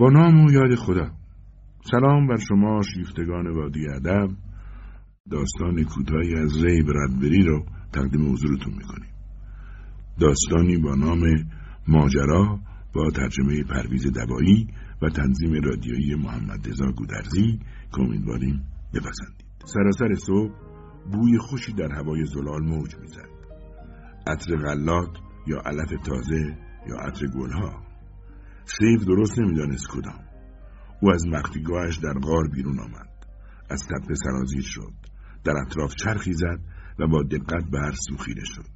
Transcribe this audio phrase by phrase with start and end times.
[0.00, 1.10] با نام و یاد خدا.
[1.90, 4.30] سلام بر شما شیفتگان وادی ادب.
[5.30, 9.10] داستان کوتاهی از ری ردبری رو تقدیم حضورتون می‌کنیم.
[10.20, 11.20] داستانی با نام
[11.88, 12.58] ماجرا
[12.94, 14.68] با ترجمه پرویز دبایی
[15.02, 17.58] و تنظیم رادیویی محمد رضا گودرزی
[17.94, 18.62] که امیدواریم
[18.94, 19.44] بپسندید.
[19.64, 20.52] سراسر صبح
[21.12, 23.30] بوی خوشی در هوای زلال موج می‌زد.
[24.26, 25.10] عطر غلات
[25.46, 26.56] یا علف تازه
[26.88, 27.89] یا عطر گلها.
[28.78, 30.20] سیف درست نمی‌دانست کدام.
[31.02, 33.08] او از مخفیگاهش در غار بیرون آمد.
[33.70, 34.92] از تپه سرازیر شد.
[35.44, 36.60] در اطراف چرخی زد
[36.98, 38.70] و با دقت به هر سو خیره شد.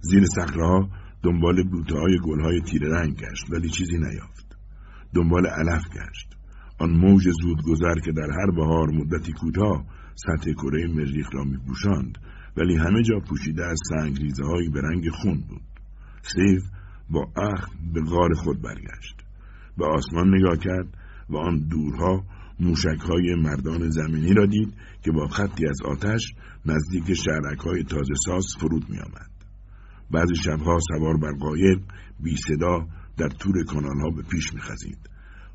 [0.00, 0.88] زیر صخرهها
[1.22, 4.56] دنبال بوته های گل های تیره رنگ گشت ولی چیزی نیافت.
[5.14, 6.36] دنبال علف گشت.
[6.78, 12.18] آن موج زود گذر که در هر بهار مدتی کوتاه سطح کره مریخ را میپوشاند
[12.56, 15.62] ولی همه جا پوشیده از سنگ ریزه هایی به رنگ خون بود.
[16.22, 16.62] سیف
[17.10, 19.16] با اخم به غار خود برگشت
[19.78, 20.88] به آسمان نگاه کرد
[21.28, 22.24] و آن دورها
[22.60, 26.34] موشک های مردان زمینی را دید که با خطی از آتش
[26.66, 29.30] نزدیک شهرک های تازه ساز فرود می آمد.
[30.10, 31.80] بعضی شبها سوار بر قایق
[32.20, 34.98] بی صدا در طور کانال ها به پیش می خزید.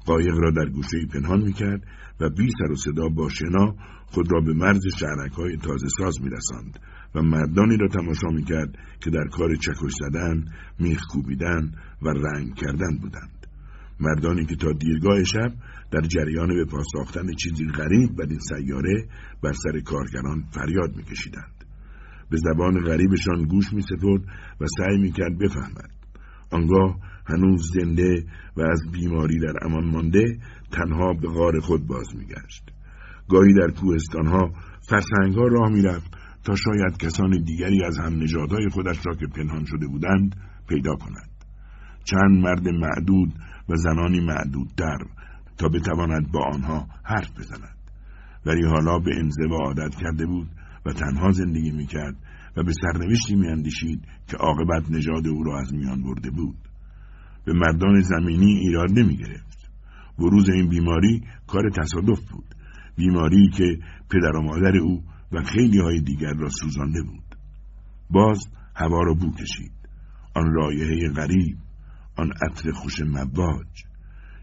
[0.06, 1.84] قایق را در گوشه پنهان می کرد
[2.20, 6.22] و بی سر و صدا با شنا خود را به مرز شهرک های تازه ساز
[6.22, 6.80] می رسند
[7.16, 10.46] و مردانی را تماشا می کرد که در کار چکش زدن،
[10.80, 13.48] میخ کوبیدن و رنگ کردن بودند.
[14.00, 15.54] مردانی که تا دیرگاه شب
[15.92, 19.08] در جریان به پاس ساختن چیزی غریب بر این سیاره
[19.44, 21.66] بر سر کارگران فریاد میکشیدند
[22.30, 24.22] به زبان غریبشان گوش میسپرد
[24.62, 26.03] و سعی می‌کرد بفهمد
[26.52, 28.26] آنگاه هنوز زنده
[28.58, 30.40] و از بیماری در امان مانده
[30.72, 32.72] تنها به غار خود باز میگشت.
[33.30, 34.52] گاهی در کوهستانها
[34.90, 39.88] فرسنگها راه می‌رفت تا شاید کسان دیگری از هم نژادهای خودش را که پنهان شده
[39.88, 40.36] بودند
[40.68, 41.30] پیدا کند
[42.04, 43.34] چند مرد معدود
[43.70, 44.98] و زنانی معدودتر
[45.58, 47.78] تا بتواند با آنها حرف بزند.
[48.46, 49.12] ولی حالا به
[49.50, 50.48] و عادت کرده بود
[50.86, 52.16] و تنها زندگی می‌کرد
[52.58, 56.58] و به سرنوشتی میاندیشید که عاقبت نژاد او را از میان برده بود.
[57.46, 59.70] به مردان زمینی ایراد نمی‌گرفت.
[60.20, 62.56] بروز این بیماری کار تصادف بود.
[62.96, 67.36] بیماری که پدر و مادر او و خیلی های دیگر را سوزانده بود.
[68.10, 68.40] باز
[68.76, 69.72] هوا را بو کشید.
[70.36, 71.58] آن رایحه غریب
[72.18, 73.84] آن عطر خوش مواج.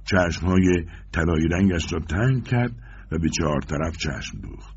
[0.04, 2.72] چشمهای طلایی رنگش را تنگ کرد
[3.12, 4.76] و به چهار طرف چشم دوخت.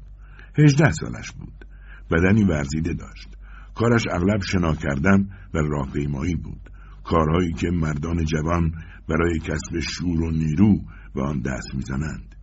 [0.57, 1.65] هجده سالش بود.
[2.11, 3.29] بدنی ورزیده داشت.
[3.75, 6.69] کارش اغلب شنا کردن و راهپیمایی بود.
[7.03, 8.71] کارهایی که مردان جوان
[9.09, 10.79] برای کسب شور و نیرو
[11.15, 12.35] به آن دست می‌زنند.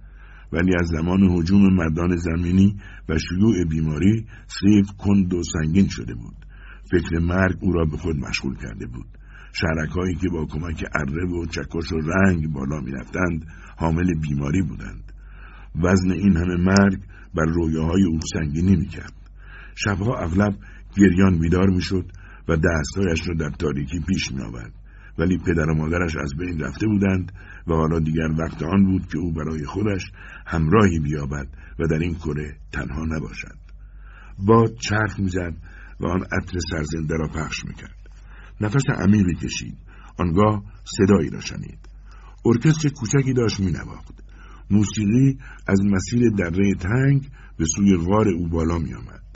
[0.52, 2.76] ولی از زمان حجوم مردان زمینی
[3.08, 6.36] و شیوع بیماری سیف کند و سنگین شده بود.
[6.90, 9.06] فکر مرگ او را به خود مشغول کرده بود.
[9.52, 13.46] شرکایی که با کمک اره و چکش و رنگ بالا می‌رفتند
[13.76, 15.12] حامل بیماری بودند.
[15.74, 17.00] وزن این همه مرگ
[17.34, 19.19] بر رویاهای او سنگینی می‌کرد.
[19.74, 20.54] شبها اغلب
[20.96, 22.12] گریان بیدار می‌شد
[22.48, 24.72] و دستهایش را در تاریکی پیش میآورد.
[25.18, 27.32] ولی پدر و مادرش از بین رفته بودند
[27.66, 30.12] و حالا دیگر وقت آن بود که او برای خودش
[30.46, 31.46] همراهی بیابد
[31.78, 33.56] و در این کره تنها نباشد.
[34.38, 35.54] باد چرخ می‌زد
[36.00, 37.96] و آن عطر سرزنده را پخش می‌کرد.
[38.60, 39.78] نفس عمیقی کشید
[40.18, 41.78] آنگاه صدایی را شنید.
[42.44, 44.22] ارکستر کوچکی داشت مینواخت.
[44.70, 47.28] موسیقی از مسیر دره تنگ
[47.58, 49.29] به سوی غار او بالا می آمد.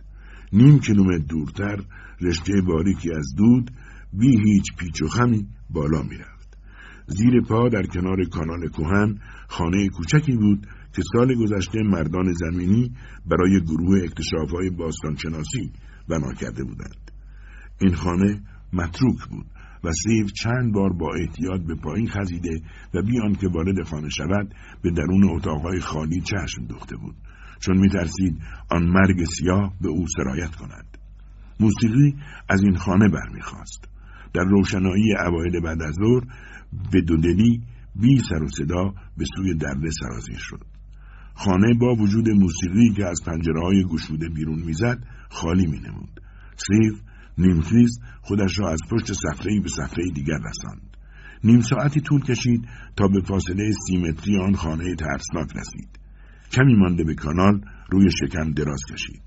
[0.54, 1.84] نیم کیلومتر دورتر
[2.20, 3.70] رشته باریکی از دود
[4.12, 6.58] بی هیچ پیچ و خمی بالا می رفت.
[7.06, 9.18] زیر پا در کنار کانال کوهن
[9.48, 12.92] خانه کوچکی بود که سال گذشته مردان زمینی
[13.26, 15.72] برای گروه اکتشاف های باستانشناسی
[16.08, 17.10] بنا کرده بودند.
[17.80, 18.40] این خانه
[18.72, 19.46] متروک بود
[19.84, 22.60] و سیو چند بار با احتیاط به پایین خزیده
[22.94, 27.14] و بیان که وارد خانه شود به درون اتاقهای خالی چشم دوخته بود
[27.64, 28.38] چون میترسید
[28.70, 30.98] آن مرگ سیاه به او سرایت کند.
[31.60, 32.16] موسیقی
[32.48, 33.88] از این خانه برمیخواست.
[34.34, 36.24] در روشنایی اوایل بعد از ظهر
[36.92, 37.62] به دودلی
[37.96, 40.64] بی سر و صدا به سوی درده سرازیر شد.
[41.34, 44.98] خانه با وجود موسیقی که از پنجره های گشوده بیرون می‌زد
[45.30, 46.20] خالی مینمود.
[46.56, 47.00] سیف
[47.38, 50.96] نیمخیز خودش را از پشت صفحه به صفحه دیگر رساند.
[51.44, 56.03] نیم ساعتی طول کشید تا به فاصله سیمتری آن خانه ترسناک رسید.
[56.56, 57.60] کمی مانده به کانال
[57.90, 59.22] روی شکم دراز کشید.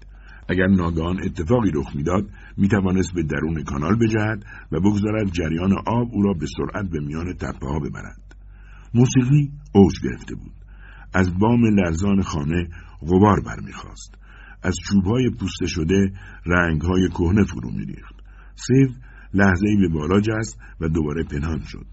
[0.49, 6.23] اگر ناگهان اتفاقی رخ می‌داد می‌توانست به درون کانال بجهد و بگذارد جریان آب او
[6.23, 8.35] را به سرعت به میان تپه ها ببرد.
[8.93, 10.53] موسیقی اوج گرفته بود.
[11.13, 12.69] از بام لرزان خانه
[13.01, 14.15] غبار برمیخواست
[14.63, 16.11] از چوبهای پوسته شده
[16.45, 18.15] رنگهای کهنه فرو میریخت.
[18.55, 18.89] سیو
[19.33, 21.85] لحظه به بالا جست و دوباره پنهان شد.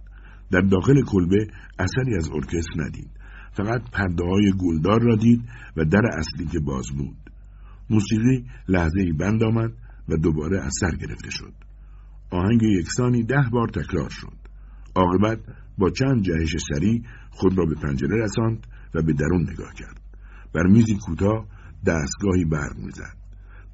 [0.51, 1.47] در داخل کلبه
[1.79, 3.11] اثری از ارکستر ندید.
[3.56, 5.43] فقط پرده های گلدار را دید
[5.77, 7.17] و در اصلی که باز بود.
[7.91, 9.73] موسیقی لحظه ای بند آمد
[10.09, 11.53] و دوباره از سر گرفته شد.
[12.31, 14.37] آهنگ یکسانی ده بار تکرار شد.
[14.95, 15.39] عاقبت
[15.79, 20.01] با چند جهش سری خود را به پنجره رساند و به درون نگاه کرد.
[20.55, 21.47] بر میزی کوتاه
[21.87, 23.17] دستگاهی برق می‌زد.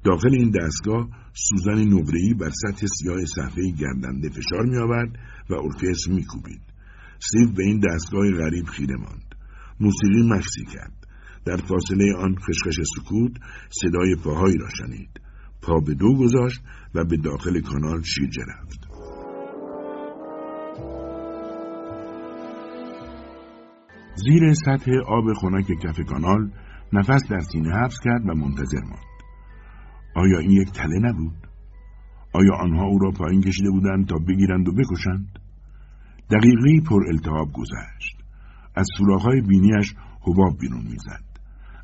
[0.03, 5.19] داخل این دستگاه سوزن نقره‌ای بر سطح سیاه صفحه گردنده فشار میآورد
[5.49, 6.61] و ارکستر میکوبید.
[7.19, 9.30] سیو به این دستگاه غریب خیره ماند.
[9.81, 11.07] موسیقی مکسی کرد.
[11.45, 13.31] در فاصله آن خشخش سکوت
[13.69, 15.21] صدای پاهایی را شنید.
[15.61, 16.61] پا به دو گذاشت
[16.95, 18.87] و به داخل کانال شیرجه رفت.
[24.15, 26.51] زیر سطح آب خنک کف کانال
[26.93, 29.11] نفس در سینه حبس کرد و منتظر ماند.
[30.15, 31.47] آیا این یک تله نبود؟
[32.33, 35.39] آیا آنها او را پایین کشیده بودند تا بگیرند و بکشند؟
[36.31, 38.20] دقیقی پر التهاب گذشت.
[38.75, 41.23] از سوراخ‌های بینیش حباب بیرون می‌زد.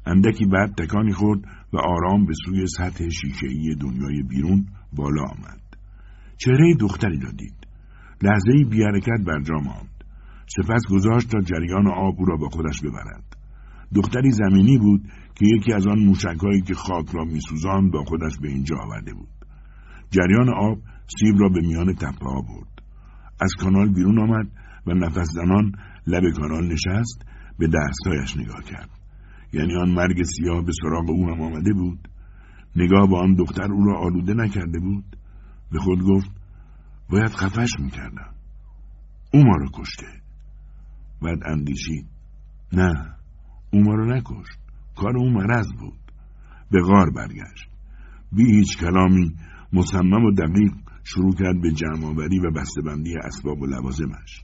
[0.06, 1.40] اندکی بعد تکانی خورد
[1.74, 5.62] و آرام به سوی سطح شیشهای دنیای بیرون بالا آمد.
[6.38, 7.68] چهره دختری را دید.
[8.22, 10.04] لحظه ای بی حرکت بر جا ماند.
[10.58, 13.24] سپس گذاشت تا جریان آب او را با خودش ببرد.
[13.96, 15.02] دختری زمینی بود
[15.36, 19.30] که یکی از آن موشکهایی که خاک را میسوزاند با خودش به اینجا آورده بود.
[20.12, 20.78] جریان آب
[21.20, 22.82] سیب را به میان تپه ها برد.
[23.42, 24.48] از کانال بیرون آمد
[24.88, 25.72] و نفس زنان
[26.08, 27.26] لب کانال نشست
[27.60, 28.90] به دستهایش نگاه کرد.
[29.54, 32.08] یعنی آن مرگ سیاه به سراغ او هم آمده بود.
[32.76, 35.18] نگاه با آن دختر او را آلوده نکرده بود.
[35.72, 36.32] به خود گفت
[37.10, 38.34] باید خفش می‌کردم.
[39.34, 40.08] او ما را کشته.
[41.22, 42.06] بعد اندیشید
[42.74, 43.16] نه
[43.74, 44.60] او ما را نکشت.
[44.96, 46.00] کار او مرض بود.
[46.72, 47.70] به غار برگشت.
[48.32, 49.36] بی هیچ کلامی
[49.74, 50.72] مصمم و دقیق
[51.04, 54.44] شروع کرد به جمعآوری و بستهبندی اسباب و لوازمش.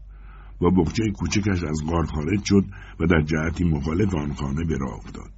[0.60, 2.66] با بخچه کوچکش از غار خارج شد
[3.00, 5.32] و در جهتی مخالف آن خانه به راه افتاد.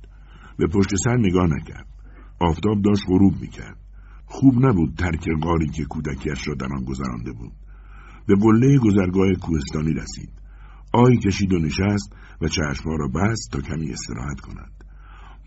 [0.57, 1.87] به پشت سر نگاه نکرد.
[2.39, 3.77] آفتاب داشت غروب می‌کرد.
[4.25, 7.51] خوب نبود ترک غاری که کودکیش را در آن گذرانده بود.
[8.27, 10.29] به قله گذرگاه کوهستانی رسید.
[10.93, 14.71] آی کشید و نشست و چشمها را بست تا کمی استراحت کند.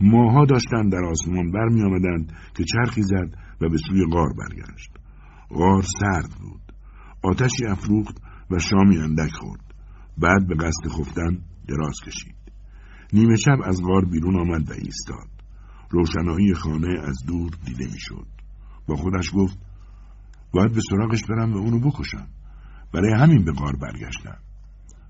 [0.00, 4.90] ماها داشتند در آسمان برمی آمدند که چرخی زد و به سوی غار برگشت.
[5.50, 6.60] غار سرد بود.
[7.22, 9.74] آتشی افروخت و شامی اندک خورد
[10.18, 12.34] بعد به قصد خفتن دراز کشید
[13.12, 15.28] نیمه شب از غار بیرون آمد و ایستاد
[15.90, 18.26] روشنایی خانه از دور دیده می‌شد
[18.86, 19.58] با خودش گفت
[20.52, 22.28] باید به سراغش برم و اونو بکشم
[22.92, 24.38] برای همین به غار برگشتم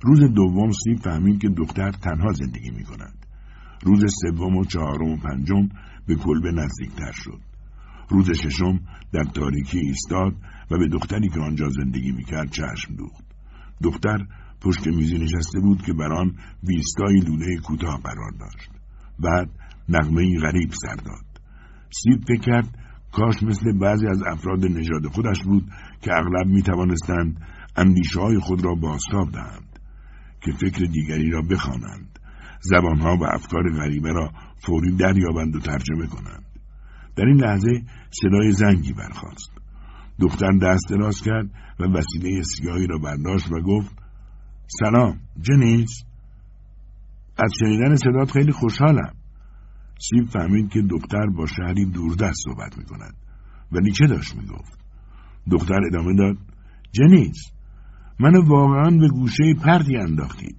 [0.03, 3.27] روز دوم سیب فهمید که دختر تنها زندگی می کند.
[3.83, 5.69] روز سوم و چهارم و پنجم
[6.07, 7.41] به کلبه نزدیکتر شد.
[8.11, 8.81] روز ششم
[9.12, 10.33] در تاریکی ایستاد
[10.71, 13.28] و به دختری که آنجا زندگی می‌کرد چشم دوخت.
[13.83, 14.27] دختر
[14.61, 18.71] پشت میزی نشسته بود که بر آن ویستای لوله کوتاه قرار داشت.
[19.19, 19.51] بعد
[19.89, 21.29] نغمه غریب سر داد.
[21.91, 22.79] سیب فکر کرد
[23.13, 25.65] کاش مثل بعضی از افراد نژاد خودش بود
[26.03, 27.41] که اغلب می توانستند
[27.77, 29.79] اندیشه های خود را باستاب دهند
[30.41, 32.19] که فکر دیگری را بخوانند
[32.61, 34.31] زبانها و افکار غریبه را
[34.67, 36.45] فوری دریابند و ترجمه کنند
[37.17, 39.58] در این لحظه صدای زنگی برخاست
[40.21, 43.97] دختر دست دراز کرد و وسیله سیاهی را برداشت و گفت
[44.67, 46.03] سلام جنیس
[47.45, 49.15] از شنیدن صدات خیلی خوشحالم.
[50.01, 53.15] سیب فهمید که دختر با شهری دوردست صحبت می کند
[53.73, 54.79] ولی چه داشت می گفت
[55.51, 56.37] دختر ادامه داد
[56.93, 57.51] جنیس
[58.21, 60.57] منو واقعا به گوشه پردی انداختید.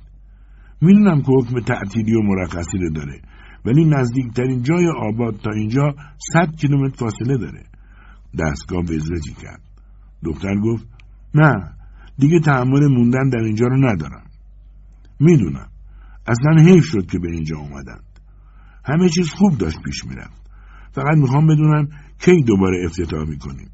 [0.82, 3.22] می‌دونم که حکم تعطیلی و مرخصی رو داره
[3.66, 5.96] ولی نزدیکترین جای آباد تا اینجا
[6.34, 7.69] صد کیلومتر فاصله داره.
[8.40, 9.62] دستگاه وزرجی کرد
[10.24, 10.88] دختر گفت
[11.36, 11.74] نه
[12.18, 14.26] دیگه تحمل موندن در اینجا رو ندارم.
[15.20, 15.70] می‌دونم.
[16.28, 18.20] اصلا حیف شد که به اینجا اومدند
[18.86, 20.50] همه چیز خوب داشت پیش می‌رفت.
[20.92, 21.88] فقط می‌خوام بدونم
[22.20, 23.70] کی دوباره افتتاح می‌کنیم.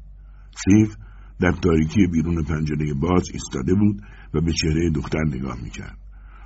[0.64, 0.96] سیف
[1.40, 4.02] در تاریکی بیرون پنجره باز ایستاده بود
[4.34, 5.98] و به چهره دختر نگاه می‌کرد.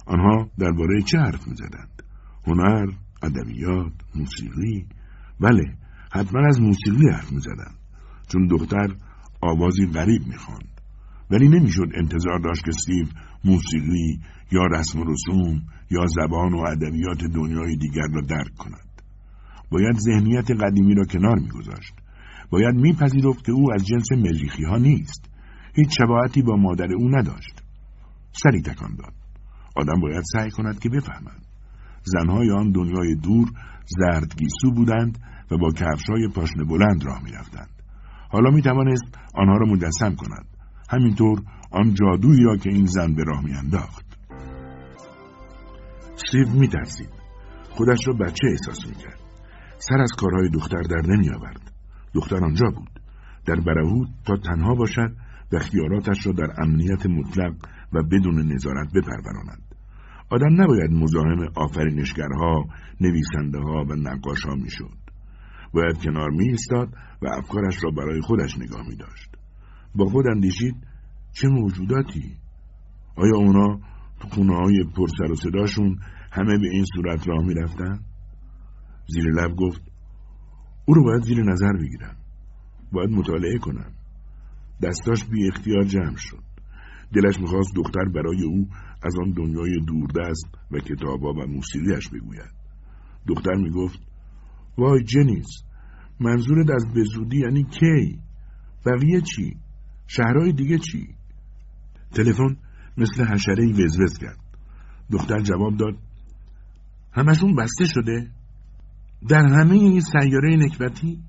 [0.06, 2.02] آنها درباره چه حرف می‌زدند؟
[2.46, 2.86] هنر
[3.22, 4.86] ادبیات موسیقی؟
[5.40, 5.74] بله
[6.12, 7.79] حتما از موسیقی حرف می‌زدند.
[8.32, 8.88] چون دختر
[9.40, 10.80] آوازی غریب می‌خواند.
[11.30, 13.06] ولی نمی‌شد انتظار داشت که استیو
[13.44, 14.20] موسیقی
[14.52, 19.02] یا رسم و رسوم یا زبان و ادبیات دنیای دیگر را درک کند.
[19.70, 21.94] باید ذهنیت قدیمی را کنار میگذاشت.
[22.50, 25.30] باید میپذیرفت که او از جنس مریخی ها نیست.
[25.74, 27.62] هیچ شباهتی با مادر او نداشت.
[28.32, 29.14] سری تکان داد.
[29.76, 31.46] آدم باید سعی کند که بفهمد.
[32.04, 33.48] زنهای آن دنیای دور
[33.86, 35.18] زردگیسو بودند
[35.50, 37.79] و با کفشای پاشنه بلند راه می‌رفتند.
[38.30, 40.46] حالا می توانست آنها را مجسم کند.
[40.90, 44.06] همینطور آن جادویی را که این زن به راه میانداخت.
[46.30, 47.10] سیو میترسید.
[47.70, 49.20] خودش را بچه احساس می‌کرد.
[49.78, 51.72] سر از کارهای دختر در نمیآورد.
[52.14, 53.00] دختر آنجا بود.
[53.46, 55.16] در برهود تا تنها باشد
[55.52, 57.54] و اختیاراتش را در امنیت مطلق
[57.92, 59.74] و بدون نظارت بپروراند.
[60.30, 62.64] آدم نباید مزاحم آفرینشگرها
[63.00, 65.09] نویسنده ها و نقاش ها می‌شد.
[65.72, 66.88] باید کنار می ایستاد
[67.22, 69.30] و افکارش را برای خودش نگاه می داشت
[69.94, 70.74] با خود اندیشید
[71.32, 72.36] چه موجوداتی؟
[73.16, 73.80] آیا اونا
[74.20, 75.98] تو خونه های پرسر و صداشون
[76.32, 78.00] همه به این صورت راه می رفتن؟
[79.06, 79.82] زیر لب گفت
[80.84, 82.16] او رو باید زیر نظر بگیرم
[82.92, 83.92] باید مطالعه کنم
[84.82, 86.42] دستاش بی اختیار جمع شد.
[87.14, 88.68] دلش می‌خواست دختر برای او
[89.02, 92.50] از آن دنیای دوردست و کتابا و موسیقیش بگوید.
[93.26, 94.09] دختر می‌گفت
[94.80, 95.64] وای جنیس
[96.20, 98.18] منظورت از بزودی یعنی کی؟
[98.86, 99.56] بقیه چی؟
[100.06, 101.08] شهرهای دیگه چی؟
[102.14, 102.56] تلفن
[102.96, 104.38] مثل حشره وزوز کرد.
[105.12, 105.94] دختر جواب داد
[107.12, 108.30] همشون بسته شده؟
[109.28, 111.22] در همه این سیاره نکبتی؟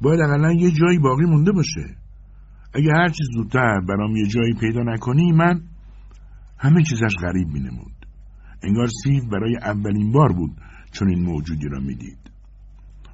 [0.00, 1.96] باید اقلا یه جایی باقی مونده باشه.
[2.74, 5.62] اگه هر چیز زودتر برام یه جایی پیدا نکنی من
[6.58, 8.06] همه چیزش غریب می نمود.
[8.62, 10.50] انگار سیو برای اولین بار بود
[10.92, 12.23] چنین موجودی را می‌دید.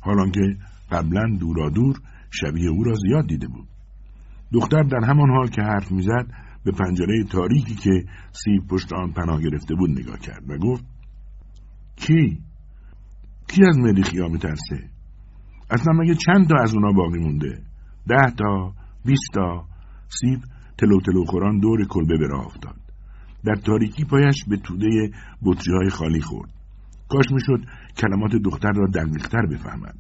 [0.01, 0.57] حال آنکه
[0.91, 1.97] قبلا دورا دور
[2.31, 3.69] شبیه او را زیاد دیده بود.
[4.53, 6.27] دختر در همان حال که حرف می‌زد
[6.65, 10.85] به پنجره تاریکی که سیو پشت آن پناه گرفته بود نگاه کرد و گفت
[11.97, 12.39] کی؟
[13.49, 14.91] کی از مریخیا میترسه؟
[15.71, 17.63] اصلا مگه چند تا از اونا باقی مونده؟
[18.09, 18.73] ده تا؟
[19.05, 19.65] بیست تا؟
[20.09, 20.41] سیب
[20.79, 22.77] تلو تلو خوران دور کلبه به راه افتاد.
[23.45, 25.11] در تاریکی پایش به توده
[25.45, 26.51] بطری های خالی خورد.
[27.09, 27.67] کاش می‌شد
[28.01, 29.99] کلمات دختر را دقیقتر بفهمد.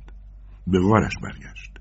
[0.66, 1.78] به غارش برگشت.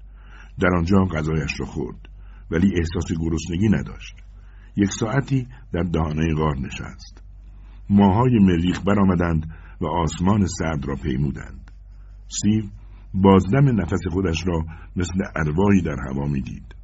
[0.59, 2.09] در آنجا غذایش را خورد
[2.51, 4.15] ولی احساس گرسنگی نداشت.
[4.75, 7.23] یک ساعتی در دهانه غار نشست.
[7.89, 11.71] ماهای مریخ برآمدند و آسمان سرد را پیمودند.
[12.27, 12.63] سیو
[13.13, 16.75] بازدم نفس خودش را مثل ارواحی در هوا می‌دید.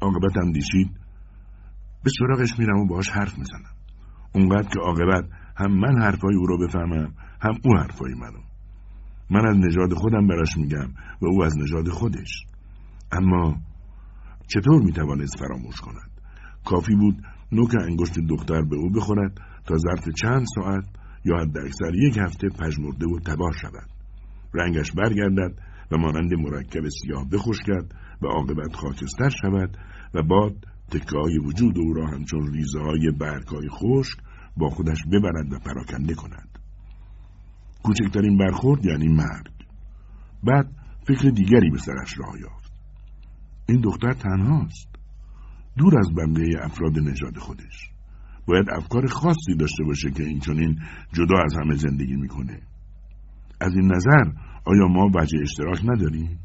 [0.00, 0.90] عاقبت اندیشید
[2.04, 3.74] به سراغش میرم و باش حرف می‌زنم.
[4.34, 5.24] اونقدر که عاقبت
[5.56, 8.53] هم من حرفای او رو بفهمم هم او حرفای منو.
[9.30, 10.88] من از نژاد خودم براش میگم
[11.20, 12.44] و او از نژاد خودش.
[13.12, 13.56] اما
[14.46, 16.10] چطور می‌توانست فراموش کند؟
[16.64, 20.84] کافی بود نوک انگشت دختر به او بخورد تا ظرف چند ساعت
[21.24, 23.88] یا حد اکثر یک هفته پژمرده و تباه شود
[24.54, 25.58] رنگش برگردد
[25.92, 29.76] و مانند مرکب سیاه بخشکد و عاقبت خاکستر شود
[30.14, 30.54] و باد
[30.90, 34.18] تکه های وجود او را همچون ریزه های برگهای خشک
[34.56, 36.53] با خودش ببرد و پراکنده کند
[37.84, 39.52] کوچکترین برخورد یعنی مرگ.
[40.42, 40.66] بعد
[41.06, 42.72] فکر دیگری به سرش راه یافت.
[43.68, 44.88] این دختر تنهاست.
[45.76, 47.90] دور از بنده افراد نژاد خودش.
[48.46, 50.78] باید افکار خاصی داشته باشه که این چنین
[51.12, 52.60] جدا از همه زندگی می‌کنه.
[53.60, 54.32] از این نظر
[54.64, 56.38] آیا ما وجه اشتراک نداریم؟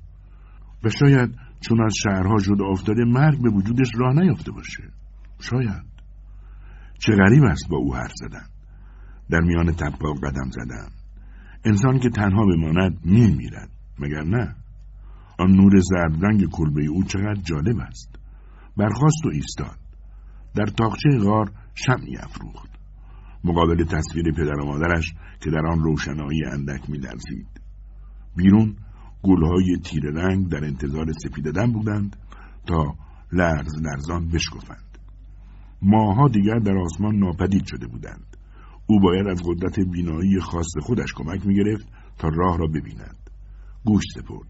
[0.83, 4.83] و شاید چون از شهرها جدا افتاده مرگ به وجودش راه نیافته باشه.
[5.39, 5.85] شاید.
[6.99, 8.45] چه غریب است با او حرف زدن.
[9.29, 10.98] در میان تپا قدم زدن.
[11.65, 14.55] انسان که تنها بماند میمیرد مگر نه؟
[15.39, 18.15] آن نور زرد رنگ کلبه او چقدر جالب است.
[18.77, 19.77] برخواست و ایستاد.
[20.55, 22.69] در تاقچه غار شمعی افروخت.
[23.43, 27.61] مقابل تصویر پدر و مادرش که در آن روشنایی اندک میلرزید.
[28.35, 28.75] بیرون
[29.23, 32.15] گلهای تیر رنگ در انتظار سپیددن بودند
[32.67, 32.95] تا
[33.31, 34.97] لرز لرزان بشکفند.
[35.81, 38.37] ماها دیگر در آسمان ناپدید شده بودند.
[38.89, 43.29] او باید از قدرت بینایی خاص خودش کمک می‌گرفت تا راه را ببیند
[43.85, 44.47] گوش سپرد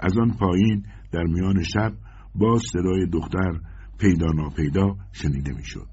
[0.00, 1.92] از آن پایین در میان شب
[2.34, 3.60] باز صدای دختر
[3.98, 5.88] پیدا ناپیدا شنیده می‌شد.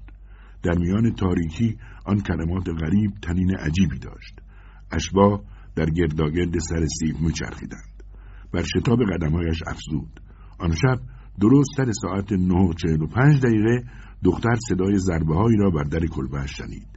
[0.62, 1.76] در میان تاریکی
[2.06, 4.40] آن کلمات غریب تنین عجیبی داشت.
[4.92, 5.42] اشباه
[5.76, 8.02] در گرداگرد سر سیب میچرخیدند.
[8.52, 10.20] بر شتاب قدمهایش افزود.
[10.58, 10.98] آن شب
[11.40, 13.84] درست سر ساعت نه چهل و پنج دقیقه
[14.24, 16.95] دختر صدای ضربه هایی را بر در کلبه شنید.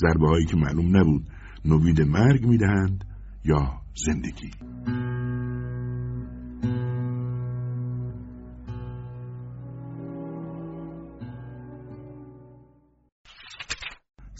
[0.00, 1.28] ضربه هایی که معلوم نبود
[1.64, 3.04] نوید مرگ می‌دهند
[3.44, 4.50] یا زندگی.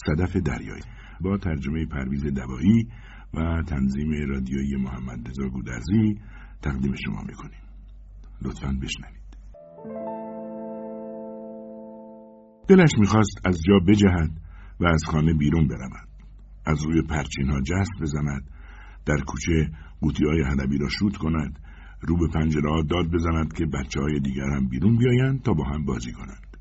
[0.06, 0.82] صدف دریایی
[1.20, 2.88] با ترجمه پرویز دوایی
[3.34, 6.20] و تنظیم رادیویی محمد رضا گودرزی
[6.62, 7.60] تقدیم شما می‌کنیم
[8.42, 9.18] لطفا بشنوید
[12.68, 14.30] دلش می‌خواست از جا بجهد
[14.80, 16.08] و از خانه بیرون برود.
[16.66, 18.50] از روی پرچین ها جست بزند.
[19.06, 19.70] در کوچه
[20.00, 21.58] قوطی های حلبی را شوت کند.
[22.00, 25.84] رو به پنجره داد بزند که بچه های دیگر هم بیرون بیایند تا با هم
[25.84, 26.56] بازی کنند.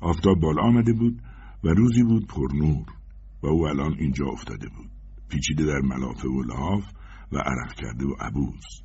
[0.00, 1.22] آفتاب بالا آمده بود
[1.64, 2.86] و روزی بود پر نور
[3.42, 4.90] و او الان اینجا افتاده بود.
[5.28, 6.84] پیچیده در ملافه و لحاف
[7.32, 8.82] و عرق کرده و عبوز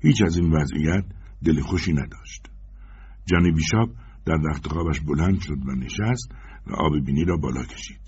[0.00, 1.04] هیچ از این وضعیت
[1.44, 2.50] دل خوشی نداشت.
[3.26, 3.88] جانی بیشاب
[4.26, 6.32] در رخت خوابش بلند شد و نشست
[6.66, 8.00] و آب بینی را بالا کشید.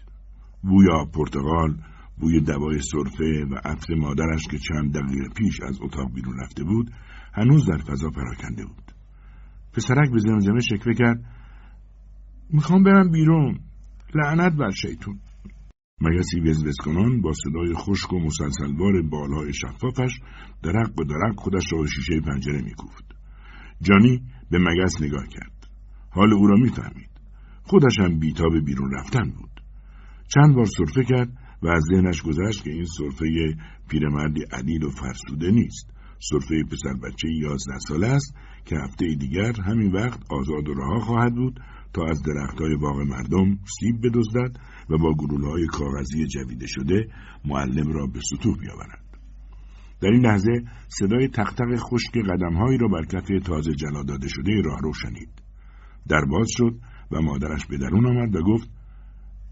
[0.62, 1.78] بوی آب پرتغال
[2.20, 6.90] بوی دوای سرفه و عطر مادرش که چند دقیقه پیش از اتاق بیرون رفته بود
[7.34, 8.92] هنوز در فضا پراکنده بود.
[9.72, 11.24] پسرک به زمزمه شکوه کرد.
[12.50, 13.58] می‌خوام برم بیرون.
[14.14, 15.18] لعنت بر شیطون.
[16.00, 20.20] مگسی وزوز کنان با صدای خشک و مسلسلوار بالهای شفافش
[20.62, 23.04] درق به درق خودش را شیشه پنجره میکوفت.
[23.82, 25.68] جانی به مگس نگاه کرد.
[26.10, 27.17] حال او را می‌فهمید.
[27.68, 29.60] خودش هم بیتاب بیرون رفتن بود
[30.34, 31.28] چند بار صرفه کرد
[31.62, 33.26] و از ذهنش گذشت که این صرفه
[33.88, 38.34] پیرمردی علیل و فرسوده نیست صرفه پسر بچه یازده ساله است
[38.64, 41.60] که هفته دیگر همین وقت آزاد و رها خواهد بود
[41.92, 44.58] تا از درختهای باغ مردم سیب بدزدد
[44.90, 45.14] و با
[45.48, 47.08] های کاغذی جویده شده
[47.44, 49.04] معلم را به سطوح بیاورد.
[50.00, 54.78] در این لحظه صدای تختق خشک قدمهایی را بر کف تازه جلا داده شده راه
[54.82, 55.42] رو شنید.
[56.08, 58.70] در باز شد و مادرش به درون آمد و گفت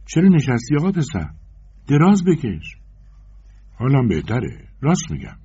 [0.07, 1.31] چرا نشستی آقا پسر؟
[1.87, 2.77] دراز بکش.
[3.75, 4.69] حالم بهتره.
[4.81, 5.37] راست میگم.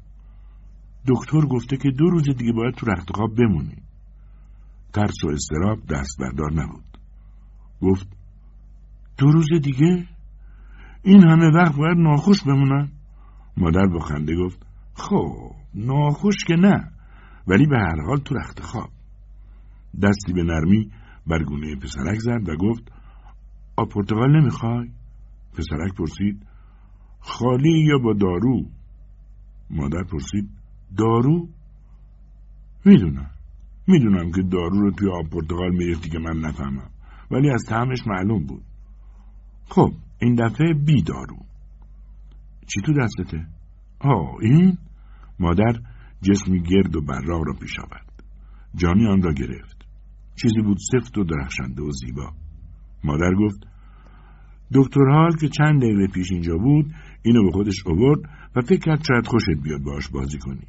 [1.08, 3.84] دکتر گفته که دو روز دیگه باید تو رخت خواب بمونی.
[4.93, 6.97] ترس و استراب دست بردار نبود.
[7.82, 8.08] گفت
[9.17, 10.08] دو روز دیگه؟
[11.04, 12.91] این همه وقت باید ناخوش بمونن؟
[13.58, 16.91] مادر با خنده گفت خب ناخوش که نه
[17.47, 18.89] ولی به هر حال تو رخت خواب
[20.04, 20.91] دستی به نرمی
[21.28, 22.92] بر گونه پسرک زد و گفت
[23.76, 24.90] آ پرتغال نمی‌خوای؟
[25.54, 26.48] پسرک پرسید
[27.20, 28.66] خالی یا با دارو؟
[29.70, 30.50] مادر پرسید
[30.98, 31.48] دارو؟
[32.86, 33.32] می‌دونم
[33.88, 36.90] می‌دونم که دارو رو توی آب پرتغال میریختی که من نفهمم
[37.32, 38.64] ولی از طعمش معلوم بود
[39.70, 41.38] خب این دفعه بی دارو
[42.68, 43.48] چی تو دستته؟
[44.00, 44.78] آه این؟
[45.40, 45.74] مادر
[46.22, 48.24] جسمی گرد و براق را پیش آورد
[48.76, 49.81] جانی آن را گرفت
[50.36, 52.34] چیزی بود سفت و درخشنده و زیبا.
[53.04, 53.67] مادر گفت
[54.74, 58.22] دکتر حال که چند دقیقه پیش اینجا بود اینو به خودش اوورد
[58.56, 60.67] و فکر کرد شاید خوشت بیاد باش بازی کنی.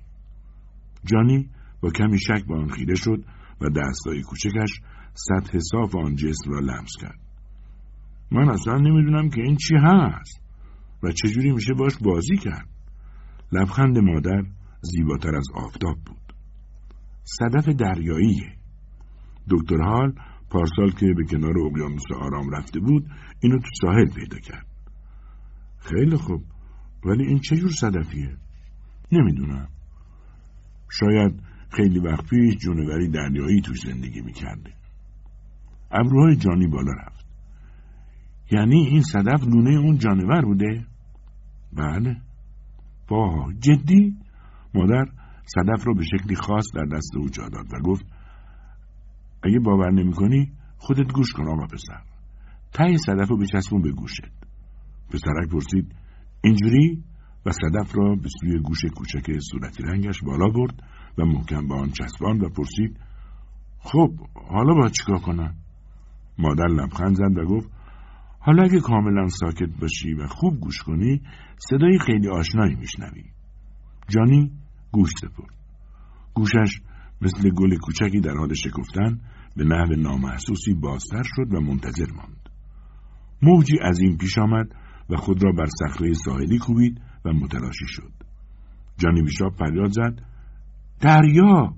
[1.05, 1.49] جانی
[1.81, 3.25] با کمی شک به آن خیره شد
[3.61, 4.81] و دستای کوچکش
[5.15, 7.19] سطح صاف آن جسم را لمس کرد.
[8.31, 10.43] من اصلا نمی‌دونم که این چی هست
[11.03, 12.69] و چجوری میشه باش بازی کرد.
[13.53, 14.43] لبخند مادر
[14.81, 16.33] زیباتر از آفتاب بود.
[17.25, 18.62] صدف دریاییه.
[19.51, 20.13] دکتر حال
[20.51, 23.07] پارسال که به کنار اقیانوس آرام رفته بود
[23.41, 24.67] اینو تو ساحل پیدا کرد.
[25.79, 26.43] خیلی خوب.
[27.05, 28.37] ولی این چه جور صدفیه؟
[29.13, 29.69] نمی‌دونم.
[30.91, 34.73] شاید خیلی وقت پیش جونوری دریایی توش زندگی می‌کرده.
[35.91, 37.27] ابروهای جانی بالا رفت.
[38.51, 40.87] یعنی این صدف لونه اون جانور بوده؟
[41.73, 42.17] بله.
[43.09, 44.17] با جدی؟
[44.75, 45.05] مادر
[45.45, 48.07] صدف رو به شکلی خاص در دست او جا داد و گفت
[49.43, 52.03] اگه باور نمی کنی خودت گوش کن آقا پسر.
[52.73, 54.23] ته صدف رو بچسبون به گوشت.
[55.11, 55.95] پسرک پرسید
[56.45, 57.03] اینجوری؟
[57.47, 60.83] و صدف را به سوی گوش کوچک صورتی رنگش بالا برد
[61.19, 63.01] و محکم به آن چسبان و پرسید
[63.79, 64.11] خب
[64.49, 65.55] حالا باید چیکار کنم؟
[66.39, 67.71] مادر لبخند زد و گفت
[68.39, 71.23] حالا اگه کاملا ساکت باشی و خوب گوش کنی
[71.59, 73.25] صدای خیلی آشنایی میشنوی.
[74.09, 74.53] جانی
[74.93, 75.55] گوش سپرد.
[76.35, 76.81] گوشش
[77.23, 79.21] مثل گل کوچکی در حال شکفتن
[79.57, 82.49] به نحو نامحسوسی بازتر شد و منتظر ماند.
[83.43, 84.75] موجی این پیش آمد
[85.11, 88.13] و خود را بر صخره ساحلی کوبید و متلاشی شد.
[88.99, 90.23] جانی بیشاب فریاد زد
[91.01, 91.75] دریا!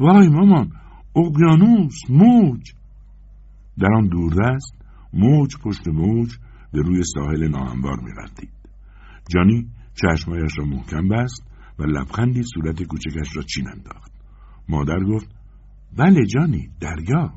[0.00, 0.72] وای مامان
[1.16, 2.72] اقیانوس موج!
[3.78, 4.74] در آن دوردست
[5.12, 6.38] موج پشت موج
[6.72, 8.50] به روی ساحل ناهموار می‌رفتید.
[9.34, 11.42] جانی چشمایش را محکم بست
[11.78, 14.15] و لبخندی صورت کوچکش را چین انداخت.
[14.68, 15.28] مادر گفت
[15.98, 17.32] بله جانی دریا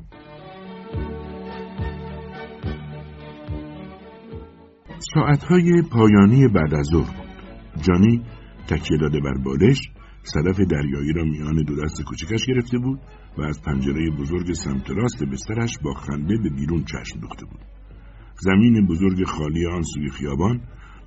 [5.14, 8.22] ساعتهای پایانی بعد از ظهر بود جانی
[8.68, 9.90] تکیه داده بر بالش
[10.22, 13.00] صدف دریایی را میان دو دست کوچکش گرفته بود
[13.38, 17.60] و از پنجره بزرگ سمت راست بسترش با خنده به بیرون چشم دوخته بود.
[18.40, 20.60] زمین بزرگ خالی آن سوی خیابان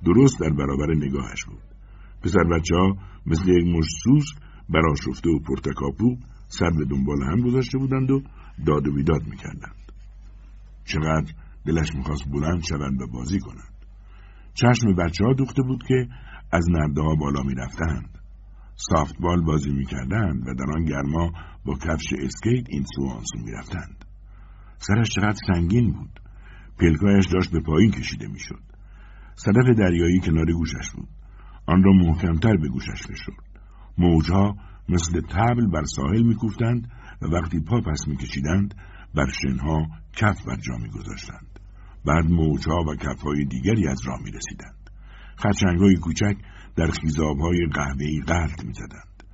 [0.04, 1.62] درست در برابر نگاهش بود.
[2.22, 4.36] پسر بچه ها مثل یک مشت سوسک
[4.70, 6.16] براشفته و پرتکاپو
[6.48, 8.22] سر به دنبال هم گذاشته بودند و
[8.66, 9.92] داد و بیداد می‌کردند.
[10.84, 11.32] چقدر
[11.66, 13.74] دلش می‌خواست بلند شوند و بازی کنند.
[14.54, 16.08] چشم به بچه ها دوخته بود که
[16.52, 18.18] از نرده ها بالا می‌رفتند.
[18.76, 21.32] سافتبال بازی می‌کردند و در آن گرما
[21.64, 24.04] با کفش اسکیت این سو آن سو می‌رفتند
[24.78, 26.20] سرش چقدر سنگین بود
[26.78, 28.62] پلکایش داشت به پایین کشیده می‌شد
[29.34, 31.08] صدف دریایی کنار گوشش بود
[31.66, 33.53] آن را محکمتر به گوشش فشرد
[33.98, 34.56] موجها
[34.88, 36.90] مثل تبل بر ساحل میکوفتند
[37.22, 38.74] و وقتی پا پس میکشیدند
[39.14, 41.60] بر شنها کف بر جا میگذاشتند.
[42.06, 44.90] بعد موجها و کفهای دیگری از راه می‌رسیدند.
[45.36, 46.36] خرچنگهای کوچک
[46.76, 49.24] در خیزابهای قهوه‌ای غلط می‌زدند.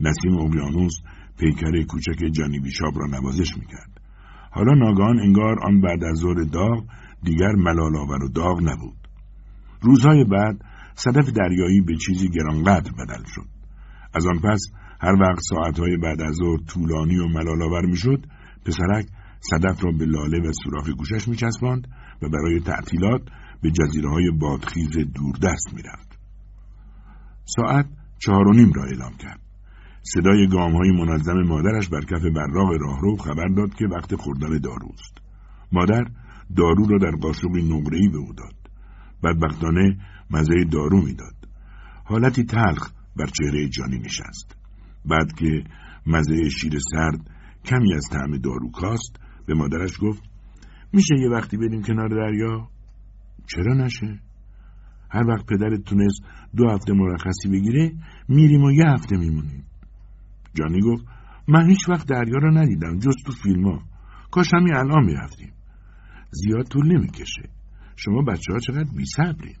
[0.00, 0.92] نسیم اقیانوس
[1.38, 4.00] پیکر کوچک جانی بیشاب را نوازش می‌کرد.
[4.50, 6.84] حالا ناگان انگار آن بعد از ظهر داغ
[7.22, 9.08] دیگر ملالآور و داغ نبود.
[9.80, 13.53] روزهای بعد صدف دریایی به چیزی گرانقدر بدل شد.
[14.14, 14.60] از آن پس
[15.00, 18.26] هر وقت ساعتهای بعد از ظهر طولانی و ملالآور می‌شد
[18.66, 19.06] پسرک
[19.40, 21.88] صدف را به لاله و سوراخ گوشش میچسباند
[22.22, 23.22] و برای تعطیلات
[23.62, 26.18] به جزیره های بادخیز دوردست می‌رفت.
[27.44, 27.86] ساعت
[28.18, 29.40] چهار و نیم را اعلام کرد.
[30.02, 35.18] صدای گام های منظم مادرش بر کف براغ راهرو خبر داد که وقت خوردن داروست
[35.72, 36.04] مادر
[36.56, 38.54] دارو را در قاشقی نقره‌ای به او داد.
[39.22, 39.98] بدبختانه
[40.30, 41.34] مزه دارو می‌داد.
[42.04, 44.56] حالتی تلخ بر چهره جانی نشست.
[45.04, 45.64] بعد که
[46.06, 47.30] مزه شیر سرد
[47.64, 50.22] کمی از طعم دارو کاست به مادرش گفت
[50.92, 52.68] میشه یه وقتی بریم کنار دریا؟
[53.46, 54.20] چرا نشه؟
[55.10, 56.22] هر وقت پدرت تونست
[56.56, 57.92] دو هفته مرخصی بگیره
[58.28, 59.64] میریم و یه هفته میمونیم.
[60.54, 61.04] جانی گفت
[61.48, 63.82] من هیچ وقت دریا را ندیدم جز تو فیلم ها.
[64.30, 65.52] کاش همین الان می‌رفتیم.
[66.30, 67.48] زیاد طول نمی‌کشه.
[67.96, 69.56] شما بچه ها چقدر بی صبرین.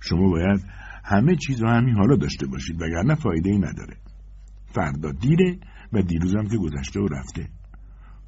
[0.00, 0.60] شما باید
[1.08, 3.96] همه چیز رو همین حالا داشته باشید وگرنه فایده ای نداره.
[4.66, 5.58] فردا دیره
[5.92, 7.48] و دیروزم که گذشته و رفته.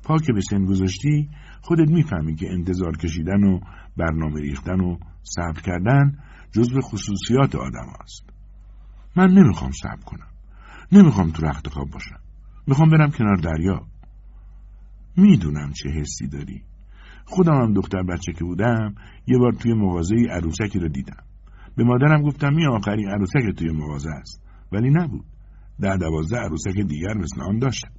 [0.02, 1.28] پا که به سن گذاشتی
[1.62, 3.60] خودت می‌فهمی که انتظار کشیدن و
[3.96, 6.18] برنامه ریختن و صبر کردن
[6.52, 8.30] جزو خصوصیات آدم هست.
[9.16, 10.28] من نمی‌خوام صبر کنم.
[10.92, 12.20] نمی‌خوام تو رخت خواب باشم.
[12.66, 13.86] می‌خوام برم کنار دریا.
[15.16, 16.62] می‌دونم چه حسی داری.
[17.24, 18.94] خودم هم دختر بچه که بودم
[19.26, 21.22] یه بار توی مغازه عروسکی رو دیدم.
[21.80, 24.42] به مادرم گفتم می آخرین عروسک توی مغازه است.
[24.72, 25.24] ولی نبود.
[25.80, 27.90] ده دوازده عروسک دیگر مثل آن داشتم.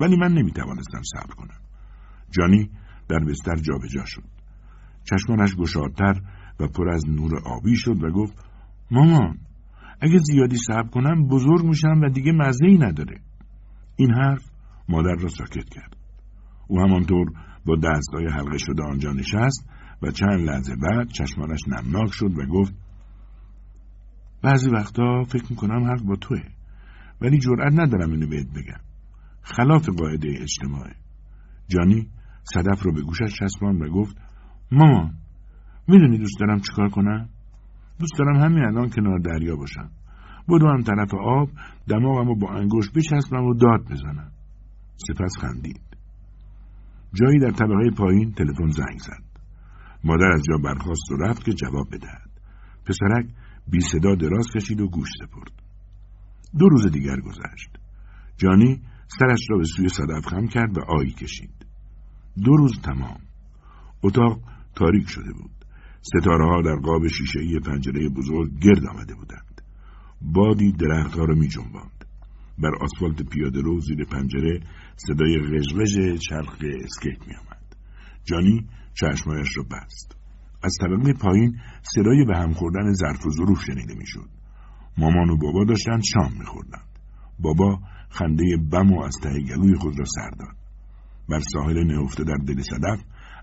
[0.00, 1.60] ولی من نمی‌توانستم صبر کنم.
[2.30, 2.70] جانی
[3.08, 4.22] در بستر جابجا شد.
[5.04, 6.20] چشمانش گشادتر
[6.60, 8.44] و پر از نور آبی شد و گفت
[8.90, 9.38] مامان
[10.00, 13.20] اگه زیادی صبر کنم بزرگ میشم و دیگه مزه ای نداره.
[13.96, 14.50] این حرف
[14.88, 15.96] مادر را ساکت کرد.
[16.68, 17.26] او همانطور
[17.66, 19.68] با دستای حلقه شده آنجا نشست
[20.02, 22.74] و چند لحظه بعد چشمانش نمناک شد و گفت
[24.42, 26.42] بعضی وقتا فکر می‌کنم حق با توه.
[27.20, 28.80] ولی جرأت ندارم اینو بهت بگم.
[29.42, 30.94] خلاف قاعده اجتماعه.
[31.68, 32.08] جانی
[32.42, 34.16] صدف رو به گوشش چسبان و گفت
[34.72, 35.14] مامان
[35.88, 37.28] می‌دونی دوست دارم چیکار کنم؟
[37.98, 39.90] دوست دارم همین الان کنار دریا باشم.
[40.48, 41.48] بدو هم طرف آب
[41.88, 44.32] دماغم رو با انگوش بچسبم و داد بزنم.
[44.96, 45.80] سپس خندید.
[47.14, 49.40] جایی در طبقه پایین تلفن زنگ زد.
[50.04, 52.30] مادر از جا برخواست و رفت که جواب بدهد.
[52.86, 53.26] پسرک
[53.68, 55.52] بی صدا دراز کشید و گوش سپرد
[56.58, 57.78] دو روز دیگر گذشت
[58.36, 58.82] جانی
[59.18, 61.66] سرش را به سوی صدف خم کرد و آیی کشید
[62.44, 63.20] دو روز تمام
[64.02, 64.40] اتاق
[64.74, 65.64] تاریک شده بود
[66.02, 69.52] ستاره ها در قاب شیشه پنجره بزرگ گرد آمده بودند
[70.22, 72.04] بادی درختها را می جنباند.
[72.58, 74.60] بر آسفالت پیاده رو زیر پنجره
[74.96, 77.76] صدای غژغژ چرخ اسکیت می آمد.
[78.24, 80.16] جانی چشمایش را بست.
[80.64, 84.28] از طبقه پایین صدای به هم خوردن ظرف و ظروف شنیده می‌شد.
[84.98, 86.88] مامان و بابا داشتند شام میخوردند.
[87.38, 90.56] بابا خنده بم و از ته گلوی خود را سر داد.
[91.28, 93.00] بر ساحل نهفته در دل صدف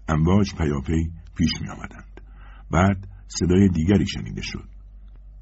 [0.08, 2.22] امواج پیاپی پیش می آمدند.
[2.72, 4.70] بعد صدای دیگری شنیده شد.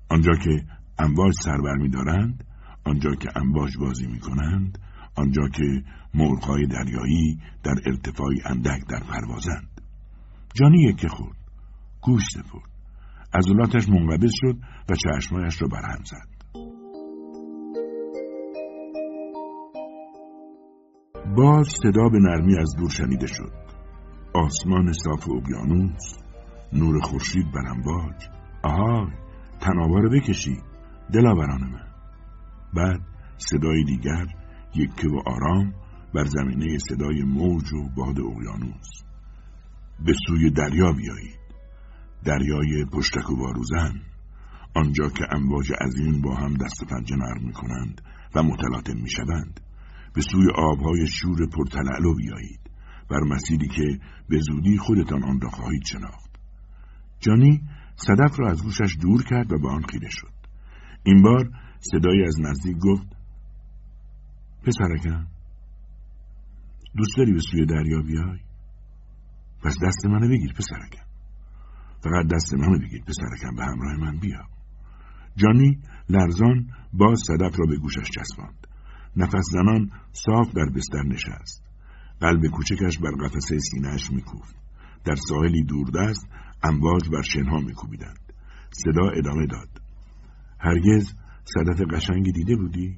[0.10, 0.66] آنجا که
[1.00, 2.44] امواج سربر می دارند،
[2.86, 4.80] آنجا که امواج بازی می کنند،
[5.16, 9.82] آنجا که مرغهای دریایی در ارتفاعی اندک در پروازند.
[10.54, 11.37] جانی که خورد.
[12.08, 12.72] گوش سپرد.
[13.34, 14.56] عضلاتش منقبض شد
[14.90, 16.38] و چشمایش را برهم زد.
[21.38, 23.52] باز صدا به نرمی از دور شنیده شد.
[24.34, 26.18] آسمان صاف اقیانوس،
[26.74, 28.30] نور خورشید بر امواج.
[28.64, 29.12] آهای،
[29.60, 30.58] تنابا رو بکشی،
[31.14, 31.88] دلاوران من.
[32.74, 33.02] بعد
[33.38, 34.26] صدای دیگر
[34.76, 35.74] یکه و آرام
[36.14, 38.90] بر زمینه صدای موج و باد اقیانوس.
[40.06, 41.47] به سوی دریا بیایید.
[42.28, 44.02] دریای پشتک و باروزن
[44.76, 48.02] آنجا که امواج عظیم با هم دست پنجه نرم می کنند
[48.36, 49.60] و متلاطم می شوند
[50.14, 52.60] به سوی آبهای شور پرتلعلو بیایید
[53.10, 56.30] بر مسیری که به زودی خودتان آن را خواهید شناخت.
[57.20, 57.62] جانی
[57.96, 60.34] صدف را از گوشش دور کرد و به آن خیره شد.
[61.04, 63.08] این بار صدایی از نزدیک گفت
[64.64, 65.28] پسرکم
[66.96, 68.40] دوست داری به سوی دریا بیای؟
[69.64, 71.07] پس دست منو بگیر پسرکم
[72.08, 74.44] فقط دست منو بگیر پسرکم به همراه من بیا.
[75.36, 78.68] جانی لرزان باز صدف را به گوشش چسباند.
[79.18, 81.64] نفس زنان صاف در بستر نشست.
[82.22, 84.56] قلب کوچکش بر قفسه سینهاش میکوفت.
[85.06, 86.28] در ساحلی دوردست
[86.64, 88.34] امواج بر شنها میکوبیدند.
[88.72, 89.70] صدا ادامه داد.
[90.60, 92.98] هرگز صدف قشنگی دیده بودی؟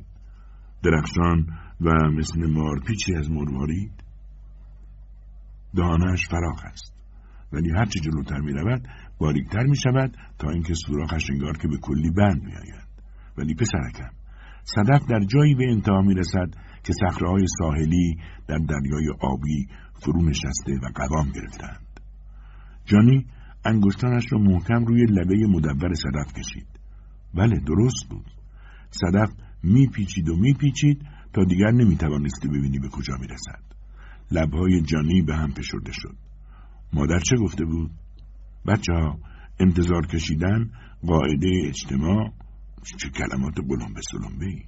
[0.84, 1.48] درخشان
[1.82, 4.04] و مثل مارپیچی از مروارید؟
[5.76, 6.99] دهانش فراخ است.
[7.54, 8.88] ولی هرچه جلوتر می رود
[9.20, 12.88] باریکتر می شود تا اینکه سوراخش انگار که به کلی بند می آید.
[13.38, 14.12] ولی پسرکم
[14.64, 16.50] صدف در جایی به انتها می رسد
[16.84, 22.00] که صخرههای ساحلی در دریای آبی فرو نشسته و قوام گرفتند.
[22.86, 23.26] جانی
[23.66, 26.68] انگشتانش را محکم روی لبه مدور صدف کشید.
[27.34, 28.26] بله درست بود.
[28.90, 29.30] صدف
[29.64, 33.64] میپیچید و میپیچید تا دیگر نمی‌توانستی ببینی به کجا می‌رسد.
[34.32, 36.16] لبهای جانی به هم فشرده شد.
[36.94, 37.92] مادر چه گفته بود؟
[38.68, 39.20] بچه ها
[39.60, 40.72] انتظار کشیدن
[41.08, 42.32] قاعده اجتماع
[42.98, 43.56] چه کلمات
[43.96, 44.64] به سلمبه ای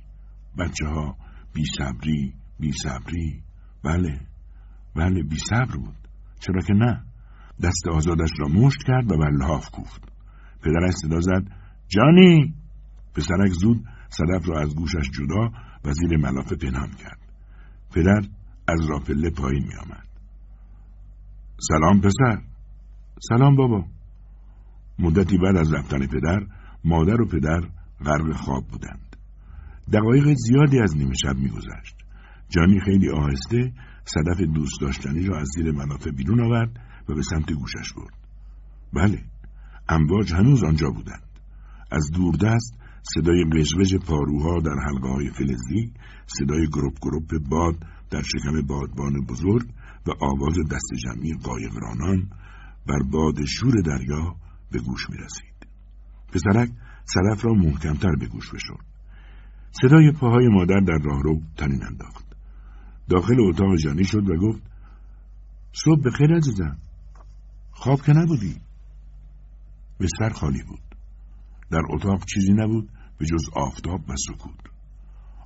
[0.57, 1.17] بچه ها
[1.53, 3.41] بی صبری بی صبری.
[3.83, 4.19] بله
[4.95, 5.95] بله بی صبر بود.
[6.39, 7.03] چرا که نه؟
[7.63, 10.01] دست آزادش را مشت کرد و بر لحاف کوفت.
[10.61, 11.43] پدرش صدا زد
[11.87, 12.53] جانی!
[13.15, 15.51] پسرک زود صدف را از گوشش جدا
[15.85, 17.19] و زیر ملافه پنهان کرد.
[17.93, 18.21] پدر
[18.67, 20.10] از راپله پایین می آمد.
[21.67, 22.41] سلام پسر.
[23.29, 23.85] سلام بابا.
[24.99, 26.45] مدتی بعد از رفتن پدر
[26.83, 27.61] مادر و پدر
[28.05, 29.15] غرق خواب بودند.
[29.93, 31.95] دقایق زیادی از نیمه شب میگذشت.
[32.49, 33.73] جانی خیلی آهسته
[34.05, 38.13] صدف دوست داشتنی را از زیر منافع بیرون آورد و به سمت گوشش برد.
[38.93, 39.23] بله
[39.89, 41.29] امواج هنوز آنجا بودند.
[41.91, 42.77] از دوردست
[43.15, 45.93] صدای قشقش پاروها در حلقه های فلزی
[46.27, 47.75] صدای گروپ گروپ باد
[48.09, 49.67] در شکم بادبان بزرگ
[50.07, 52.29] و آواز دست جمعی قایقرانان
[52.87, 54.35] بر باد شور دریا
[54.71, 55.67] به گوش می رسید.
[56.33, 56.69] پسرک
[57.05, 58.79] صدف را محکمتر به گوش بشد.
[59.81, 62.25] صدای پاهای مادر در راهرو تنین انداخت.
[63.09, 64.61] داخل اتاق جانی شد و گفت
[65.73, 66.77] صبح بخیر عزیزم.
[67.71, 68.61] خواب که نبودی؟
[69.99, 70.95] بستر خالی بود.
[71.71, 74.59] در اتاق چیزی نبود به جز آفتاب و سکوت.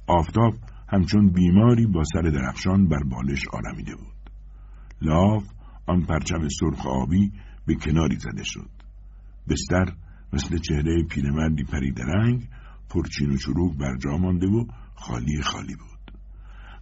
[0.08, 0.54] آفتاب
[0.90, 4.15] همچون بیماری با سر درخشان بر بالش آرمیده بود.
[5.02, 5.44] لاف
[5.88, 7.32] آن پرچم سرخ آبی
[7.66, 8.70] به کناری زده شد.
[9.50, 9.86] بستر
[10.34, 12.48] مثل چهره پیرمردی پریدرنگ
[12.90, 16.18] پرچین و چروک بر جا مانده و خالی خالی بود.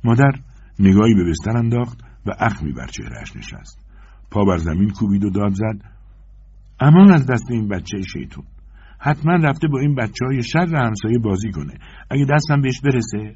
[0.04, 0.32] مادر
[0.80, 3.80] نگاهی به بستر انداخت و اخمی بر چهرهش نشست.
[4.32, 5.94] پا بر زمین کوبید و داد زد.
[6.80, 8.46] امان از دست این بچه شیطون.
[9.00, 11.74] حتما رفته با این بچه های شر همسایه بازی کنه.
[12.10, 13.36] اگه دستم بهش برسه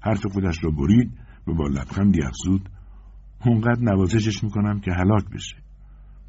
[0.00, 1.10] حرف خودش را برید
[1.46, 2.68] و با لبخندی افزود
[3.50, 5.56] اونقدر نوازشش می‌کنم که هلاک بشه.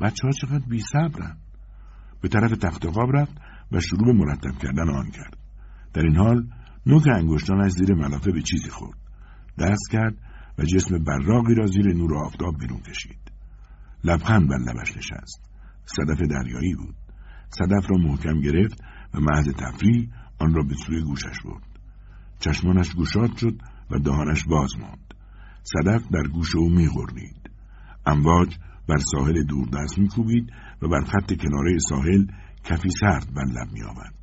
[0.01, 1.37] بچه ها چقدر بی صبرن.
[2.21, 3.37] به طرف تخت خواب رفت
[3.71, 5.37] و شروع به مرتب کردن آن کرد.
[5.93, 6.47] در این حال
[6.85, 8.97] نوک انگشتانش زیر ملافه به چیزی خورد.
[9.59, 10.15] دست کرد
[10.57, 13.31] و جسم براقی را زیر نور آفتاب بیرون کشید.
[14.03, 15.41] لبخند بر لبش نشست.
[15.85, 16.95] صدف دریایی بود.
[17.49, 18.81] صدف را محکم گرفت
[19.13, 21.63] و محض تفریح آن را به سوی گوشش برد.
[22.39, 25.06] چشمانش گوشاد شد و دهانش باز ماند.
[25.73, 27.49] صدف در گوش او میغرید
[28.05, 28.57] امواج
[28.89, 32.25] بر ساحل دوردست میکوبید و بر خط کناره ساحل
[32.63, 34.13] کفی سرد بر لب میآورد.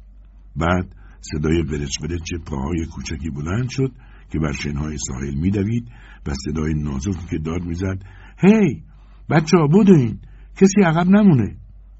[0.56, 3.92] بعد صدای برچ برچ پاهای کوچکی بلند شد
[4.30, 5.88] که بر شنهای ساحل میدوید
[6.26, 8.02] و صدای نازکی که داد می‌زد
[8.38, 8.82] هی
[9.30, 10.18] بچه ها بودین
[10.56, 11.56] کسی عقب نمونه.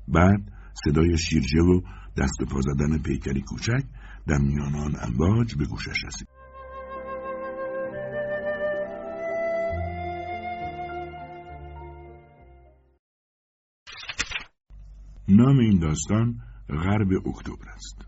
[0.09, 0.52] بعد
[0.85, 1.80] صدای شیرجه و
[2.16, 3.85] دست پا زدن پیکری کوچک
[4.26, 6.34] در میان آن امواج به گوشش رسید.
[15.28, 18.06] نام این داستان غرب اکتبر است.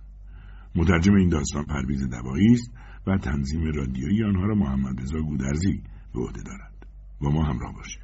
[0.74, 2.70] مترجم این داستان پرویز دوایی است
[3.07, 5.83] و تنظیم رادیویی آنها را محمد رضا گودرزی
[6.14, 6.87] به عهده دارد.
[7.20, 8.02] با ما همراه باشید.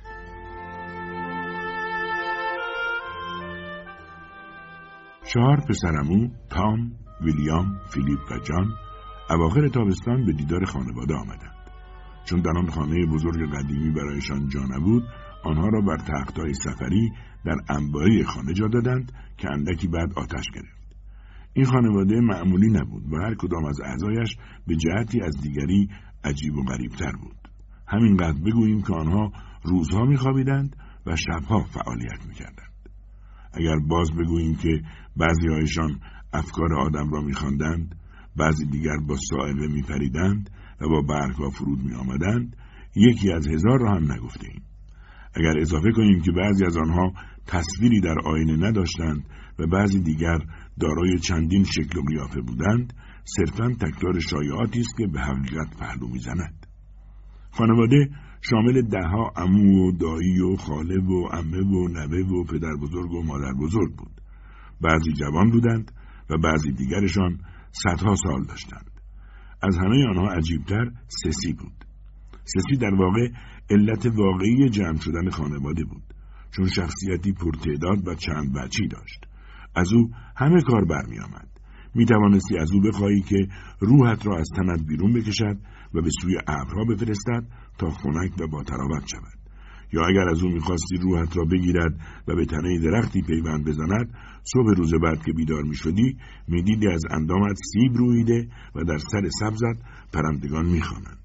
[5.32, 8.66] چهار پسرمو تام ویلیام فیلیپ و جان
[9.30, 11.56] اواخر تابستان به دیدار خانواده آمدند.
[12.24, 15.02] چون در آن خانه بزرگ قدیمی برایشان جا نبود
[15.44, 17.12] آنها را بر تختهای سفری
[17.44, 20.96] در انباری خانه جا دادند که اندکی بعد آتش گرفت.
[21.52, 25.88] این خانواده معمولی نبود و هر کدام از اعضایش به جهتی از دیگری
[26.24, 27.36] عجیب و غریبتر بود.
[27.88, 29.32] همینقدر بگوییم که آنها
[29.64, 30.76] روزها میخوابیدند
[31.06, 32.72] و شبها فعالیت می‌کردند.
[33.52, 34.82] اگر باز بگوییم که
[35.16, 36.00] بعضی هایشان
[36.32, 37.94] افکار آدم را میخواندند
[38.36, 40.50] بعضی دیگر با سائقه میپریدند
[40.80, 42.56] و با برگها فرود میآمدند
[42.96, 44.62] یکی از هزار را هم نگفته ایم.
[45.34, 47.12] اگر اضافه کنیم که بعضی از آنها
[47.46, 49.24] تصویری در آینه نداشتند
[49.58, 50.38] و بعضی دیگر
[50.80, 52.92] دارای چندین شکل و قیافه بودند
[53.24, 56.66] صرفا تکرار شایعاتی است که به حقیقت پهلو می‌زند.
[57.50, 58.10] خانواده
[58.50, 63.22] شامل دهها امو و دایی و خاله و امه و نوه و پدر بزرگ و
[63.22, 64.20] مادر بزرگ بود.
[64.80, 65.92] بعضی جوان بودند
[66.30, 67.38] و بعضی دیگرشان
[67.70, 68.90] صدها سال داشتند.
[69.62, 71.81] از همه آنها عجیبتر سسی بود.
[72.44, 73.28] سسی در واقع
[73.70, 76.02] علت واقعی جمع شدن خانواده بود.
[76.56, 79.26] چون شخصیتی پرتعداد و چند بچی داشت.
[79.74, 81.48] از او همه کار برمی آمد.
[81.94, 83.48] می توانستی از او بخواهی که
[83.80, 85.58] روحت را از تنت بیرون بکشد
[85.94, 87.44] و به سوی ابرها بفرستد
[87.78, 89.38] تا خنک و با تراوت شود.
[89.92, 94.74] یا اگر از او می‌خواستی روحت را بگیرد و به تنه درختی پیوند بزند صبح
[94.76, 96.16] روز بعد که بیدار می‌شدی
[96.48, 101.21] می‌دیدی از اندامت سیب رویده و در سر سبزت پرندگان می‌خوانند.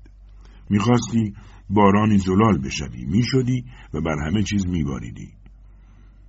[0.69, 1.33] می‌خواستی
[1.69, 3.05] بارانی زلال بشوی.
[3.05, 5.29] می‌شدی و بر همه چیز میباریدی.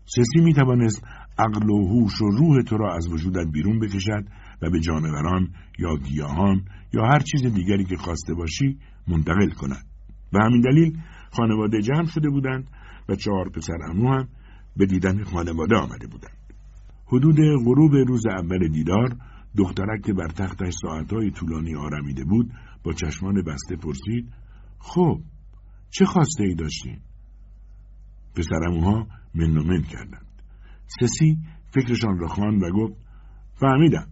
[0.04, 1.02] سسی می‌توانست
[1.38, 4.24] عقل و هوش و روح تو را از وجودت بیرون بکشد
[4.62, 5.48] و به جانوران
[5.78, 9.86] یا گیاهان یا هر چیز دیگری که خواسته باشی منتقل کند.
[10.32, 10.98] به همین دلیل
[11.30, 12.66] خانواده جمع شده بودند
[13.08, 14.28] و چهار پسر امو هم
[14.76, 16.36] به دیدن خانواده آمده بودند.
[17.06, 19.16] حدود غروب روز اول دیدار
[19.56, 22.50] دخترک که بر تختش ساعتهای طولانی آرمیده بود
[22.84, 24.32] با چشمان بسته پرسید
[24.78, 25.20] خب
[25.90, 26.98] چه خواسته ای داشتین؟
[28.36, 30.26] پسرموها من و من کردند.
[31.00, 31.38] سسی
[31.70, 32.94] فکرشان را خواند و گفت
[33.54, 34.08] فهمیدم.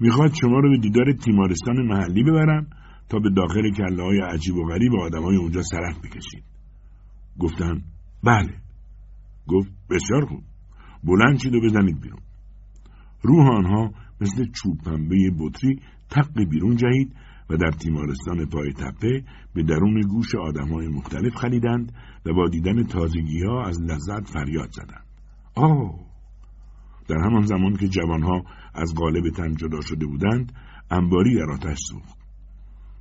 [0.00, 2.66] می‌خواد شما رو به دیدار تیمارستان محلی ببرم
[3.08, 6.44] تا به داخل کله های عجیب و غریب آدم های اونجا سرک بکشید.
[7.38, 7.82] گفتن
[8.24, 8.54] بله.
[9.46, 10.42] گفت بسیار خوب.
[11.04, 12.20] بلند شید و بزنید بیرون.
[13.22, 17.14] روح آنها مثل چوب پنبه بطری تق بیرون جهید
[17.50, 21.92] و در تیمارستان پای تپه به درون گوش آدم های مختلف خلیدند
[22.26, 25.06] و با دیدن تازگی ها از لذت فریاد زدند.
[25.54, 26.08] آه!
[27.08, 28.42] در همان زمان که جوانها
[28.74, 30.52] از قالب تن جدا شده بودند
[30.90, 32.18] انباری در آتش سوخت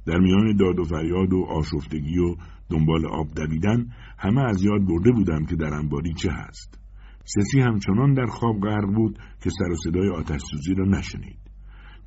[0.05, 2.35] در میان داد و فریاد و آشفتگی و
[2.69, 6.79] دنبال آب دویدن همه از یاد برده بودند که در انباری چه هست
[7.23, 11.46] سسی همچنان در خواب غرق بود که سر و صدای آتش سوزی را نشنید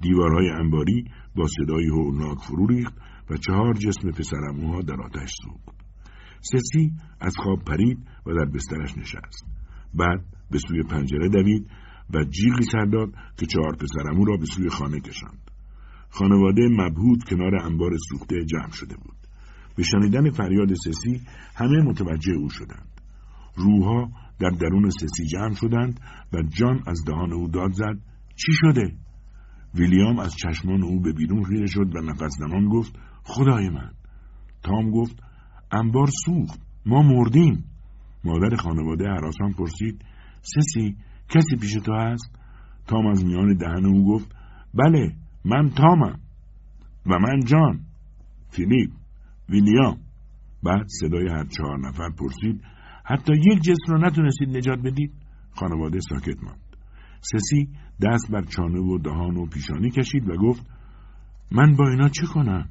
[0.00, 1.04] دیوارهای انباری
[1.36, 2.94] با صدای هولناک فرو ریخت
[3.30, 5.80] و چهار جسم پسرموها در آتش سوخت.
[6.40, 9.46] سسی از خواب پرید و در بسترش نشست.
[9.94, 11.66] بعد به سوی پنجره دوید
[12.14, 15.50] و جیغی سر داد که چهار پسرمو را به سوی خانه کشاند.
[16.10, 19.16] خانواده مبهود کنار انبار سوخته جمع شده بود.
[19.76, 21.20] به شنیدن فریاد سسی
[21.56, 23.00] همه متوجه او شدند.
[23.56, 24.10] روحها
[24.40, 26.00] در درون سسی جمع شدند
[26.32, 27.98] و جان از دهان او داد زد.
[28.36, 28.92] چی شده؟
[29.74, 33.90] ویلیام از چشمان او به بیرون خیره شد و نفس زنان گفت خدای من.
[34.62, 35.22] تام گفت
[35.72, 37.64] انبار سوخت ما مردیم.
[38.24, 40.04] مادر خانواده حراسان پرسید
[40.42, 40.96] سسی
[41.28, 42.38] کسی پیش تو هست؟
[42.87, 44.37] تام از میان دهن او گفت
[44.74, 45.12] بله
[45.44, 46.20] من تامم.
[47.06, 47.80] و من جان.
[48.50, 48.90] فیلیپ
[49.48, 49.96] ویلیام.
[50.62, 52.62] بعد صدای هر چهار نفر پرسید
[53.04, 55.12] حتی یک جسم را نتونستید نجات بدید؟
[55.50, 56.69] خانواده ساکت ماند.
[57.20, 57.68] سسی
[58.02, 60.66] دست بر چانه و دهان و پیشانی کشید و گفت
[61.52, 62.68] من با اینا چه کنم؟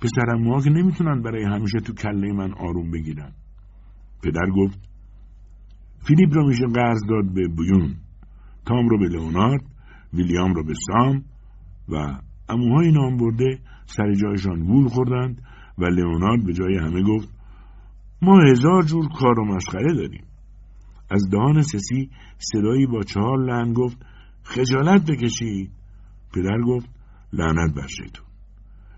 [0.00, 3.32] پسرم که نمی‌تونن برای همیشه تو کله من آروم بگیرن.
[4.22, 4.78] پدر گفت
[6.06, 7.94] فیلیپ رو میشه قرض داد به بیون
[8.66, 9.60] تام رو به لئونارد
[10.12, 11.24] ویلیام رو به سام
[11.88, 15.42] و اموهای نام برده سر جایشان گول خوردند
[15.78, 17.28] و لئونارد به جای همه گفت
[18.22, 20.24] ما هزار جور کار و مسخره داریم.
[21.10, 23.98] از دهان سسی صدایی با چهار لحن گفت
[24.42, 25.70] خجالت بکشید.
[26.34, 26.88] پدر گفت
[27.32, 28.26] لعنت بر شیطون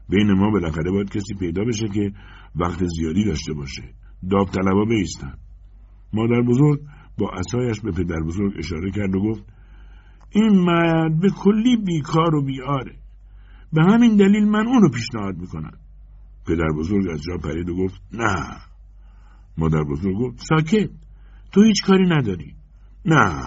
[0.09, 2.13] بین ما بالاخره باید کسی پیدا بشه که
[2.57, 3.83] وقت زیادی داشته باشه.
[4.31, 5.35] داوطلبا بیستن
[6.13, 6.81] مادر بزرگ
[7.19, 9.45] با اسایش به پدر بزرگ اشاره کرد و گفت
[10.31, 12.97] این مرد به کلی بیکار و بیاره.
[13.73, 15.79] به همین دلیل من اونو پیشنهاد می‌کنم.
[16.47, 18.57] پدر بزرگ از جا پرید و گفت نه.
[19.59, 20.91] مادر بزرگ گفت ساکت.
[21.53, 22.55] تو هیچ کاری نداری.
[23.05, 23.43] نه.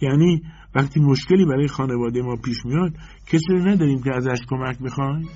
[0.00, 0.42] یعنی
[0.74, 2.92] وقتی مشکلی برای خانواده ما پیش میاد
[3.26, 5.28] کسی رو نداریم که ازش کمک بخوایم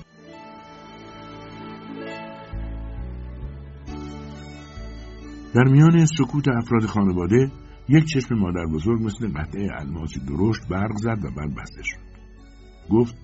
[5.55, 7.51] در میان سکوت افراد خانواده
[7.89, 12.05] یک چشم مادر بزرگ مثل قطعه الماسی درشت برق زد و بعد بسته شد.
[12.89, 13.15] گفت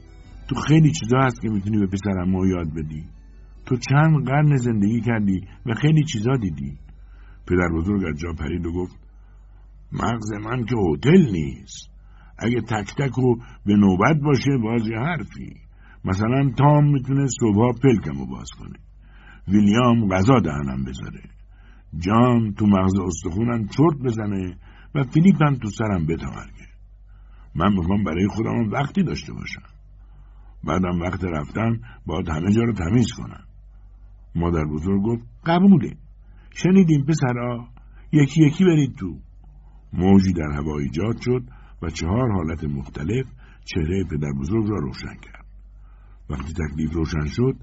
[0.50, 3.06] تو خیلی چیزا هست که می‌تونی به پسرم ما یاد بدی.
[3.66, 6.78] تو چند قرن زندگی کردی و خیلی چیزا دیدی.
[7.48, 9.00] پدر بزرگ از جا پرید و گفت
[9.92, 11.92] مغز من که هتل نیست.
[12.38, 13.36] اگه تک تک و
[13.66, 15.56] به نوبت باشه بازی حرفی.
[16.06, 18.80] مثلا تام می‌تونه صبحها پلکم رو باز کنه.
[19.48, 21.24] ویلیام غذا دهنم بذاره.
[21.98, 24.58] جان تو مغز استخونم چرت بزنه
[24.96, 26.68] و فیلیپ تو سرم بتمرگه
[27.56, 29.64] من می‌خوام برای خودم وقتی داشته باشم.
[30.64, 33.44] بعدم وقت رفتن باید همه جا رو تمیز کنم.
[34.36, 35.98] مادر بزرگ گفت قبوله.
[36.54, 37.68] شنیدیم پسرا
[38.12, 39.18] یکی یکی برید تو.
[39.94, 41.44] موجی در هوا ایجاد شد
[41.82, 43.26] و چهار حالت مختلف
[43.66, 45.46] چهره پدر بزرگ را روشن کرد.
[46.30, 47.56] وقتی تکلیف روشن شد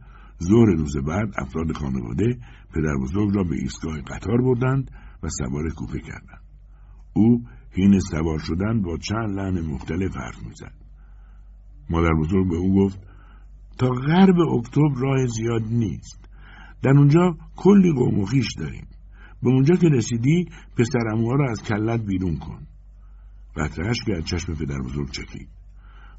[0.42, 2.38] ظهر روز بعد افراد خانواده
[2.74, 4.90] پدر بزرگ را به ایستگاه قطار بردند
[5.22, 6.42] و سوار کوپه کردند.
[7.12, 10.74] او حین سوار شدن با چند لحن مختلف حرف می‌زد.
[11.90, 12.98] مادر بزرگ به او گفت
[13.78, 16.27] تا غرب اکتبر راه زیاد نیست.
[16.82, 18.86] در اونجا کلی قوم و خیش داریم.
[19.42, 22.66] به اونجا که رسیدی پسر اموها را از کلت بیرون کن.
[23.56, 25.48] قطرهش که از چشم پدر بزرگ چکید.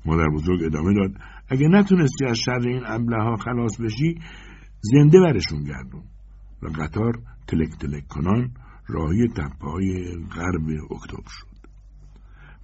[0.05, 1.11] مادر بزرگ ادامه داد
[1.49, 4.15] اگه نتونستی از شر این ابله ها خلاص بشی
[4.81, 6.03] زنده برشون گردون.
[6.61, 7.13] و قطار
[7.47, 8.51] تلک تلک کنان
[8.87, 9.67] راهی تپه
[10.35, 11.47] غرب اکتبر شد.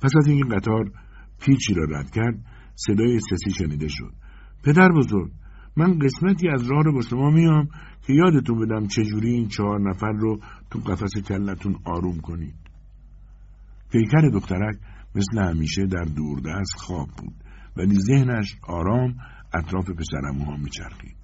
[0.01, 0.91] پس از اینکه قطار
[1.39, 4.13] پیچی را رد کرد صدای سسی شنیده شد.
[4.63, 5.31] پدر بزرگ
[5.77, 7.67] من قسمتی از راه رو با شما میام
[8.07, 10.39] که یادتون بدم چجوری این چهار نفر رو
[10.71, 12.55] تو قفس کلتون آروم کنید.
[13.91, 14.75] پیکر دخترک
[15.15, 17.33] مثل همیشه در دوردست خواب بود
[17.77, 19.15] ولی ذهنش آرام
[19.53, 21.15] اطراف پسرموها میچرخید.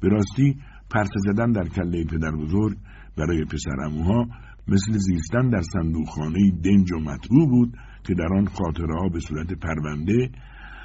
[0.00, 0.56] به راستی
[0.90, 2.76] پرسه زدن در کله پدر بزرگ
[3.16, 4.26] برای پسرموها
[4.68, 9.52] مثل زیستن در صندوقخانه دنج و مطبوع بود که در آن خاطره ها به صورت
[9.52, 10.30] پرونده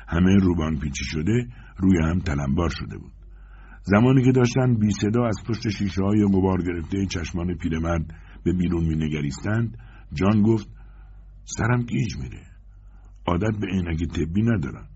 [0.09, 1.47] همه روبان پیچی شده
[1.77, 3.11] روی هم تلمبار شده بود.
[3.83, 8.83] زمانی که داشتن بی صدا از پشت شیشه های غبار گرفته چشمان پیرمرد به بیرون
[8.83, 9.77] می نگریستند
[10.13, 10.69] جان گفت
[11.43, 12.43] سرم گیج میره.
[13.25, 14.87] عادت به عینک طبی ندارم.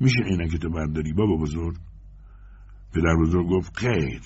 [0.00, 1.76] میشه عینک تو برداری بابا بزرگ؟
[2.94, 4.20] پدر بزرگ گفت خیر.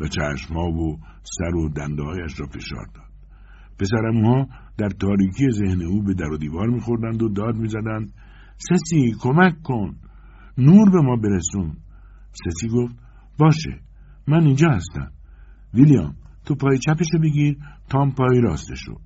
[0.00, 3.12] و چشمها و سر و دنده هایش را فشار داد.
[3.78, 4.46] پسرموها
[4.78, 8.12] در تاریکی ذهن او به در و دیوار میخوردند و داد می‌زدند.
[8.58, 9.96] سسی کمک کن.
[10.58, 11.76] نور به ما برسون.
[12.32, 12.94] سسی گفت
[13.38, 13.80] باشه
[14.26, 15.12] من اینجا هستم.
[15.74, 19.00] ویلیام تو پای چپشو بگیر تام پای راستش رو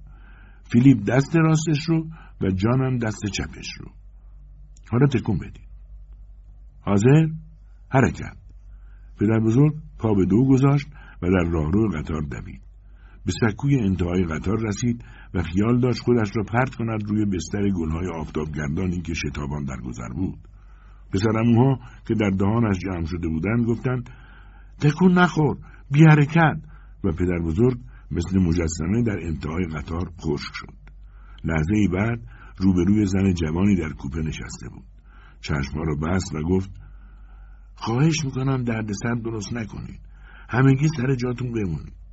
[0.70, 2.07] فیلیپ دست راستش رو
[2.40, 3.92] و جانم دست چپش رو
[4.90, 5.66] حالا تکون بدید
[6.80, 7.26] حاضر؟
[7.88, 8.36] حرکت.
[9.20, 10.86] پدر بزرگ پا به دو گذاشت
[11.22, 12.65] و در راهرو قطار دوید.
[13.26, 15.04] به سکوی انتهای قطار رسید
[15.34, 20.08] و خیال داشت خودش را پرت کند روی بستر گلهای آفتابگردانی که شتابان در گذر
[20.08, 20.38] بود.
[21.12, 24.10] پسرموها که در دهانش جمع شده بودند گفتند
[24.80, 25.56] تکون نخور
[25.90, 26.56] بی حرکت
[27.04, 27.78] و پدر بزرگ
[28.10, 30.74] مثل مجسمه در انتهای قطار خشک شد.
[31.44, 32.20] لحظه ای بعد
[32.58, 34.84] روبروی زن جوانی در کوپه نشسته بود.
[35.40, 36.70] چشمها را بست و گفت
[37.74, 40.00] خواهش می‌کنم دردسر درست نکنید.
[40.48, 42.05] همگی سر جاتون بمونید.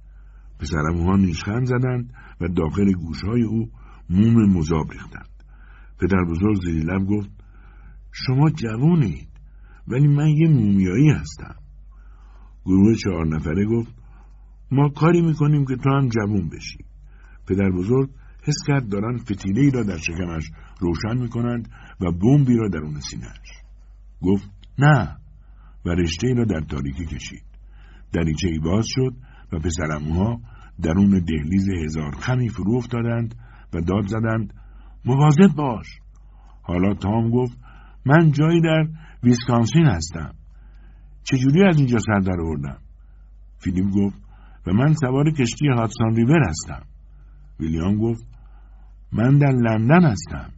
[0.63, 3.69] پسرموها نیشخند زدند و داخل گوشهای او
[4.09, 5.29] موم مذاب ریختند.
[5.99, 7.29] پدر بزرگ زیری لب گفت
[8.11, 9.27] شما جوانید
[9.87, 11.55] ولی من یه مومیایی هستم.
[12.65, 13.91] گروه چهار نفره گفت
[14.71, 16.79] ما کاری می‌کنیم که تو هم جوون بشی.
[17.47, 18.09] پدر بزرگ
[18.43, 21.69] حس کرد دارن فتیله ای را در شکمش روشن می‌کنند
[22.01, 23.49] و بمبی را درون سینهش
[24.21, 24.49] گفت
[24.79, 25.17] نه
[25.85, 27.43] و رشته ای را در تاریکی کشید.
[28.13, 29.13] دریچه ای باز شد
[29.53, 30.39] و پسرعموها
[30.81, 33.35] درون دهلیز هزار خمی فرو افتادند
[33.73, 34.53] و داد زدند
[35.05, 35.87] مواظب باش.
[36.61, 37.57] حالا تام گفت
[38.05, 38.87] من جایی در
[39.23, 40.33] ویسکانسین هستم.
[41.23, 42.77] چجوری از اینجا سر در آوردم؟
[43.57, 44.17] فیلیپ گفت
[44.67, 46.85] و من سوار کشتی هادسون ریور هستم.
[47.59, 48.27] ویلیام گفت
[49.11, 50.49] من در لندن هستم.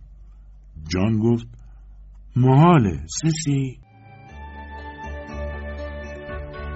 [0.87, 1.47] جان گفت
[2.35, 3.84] محاله سیسی؟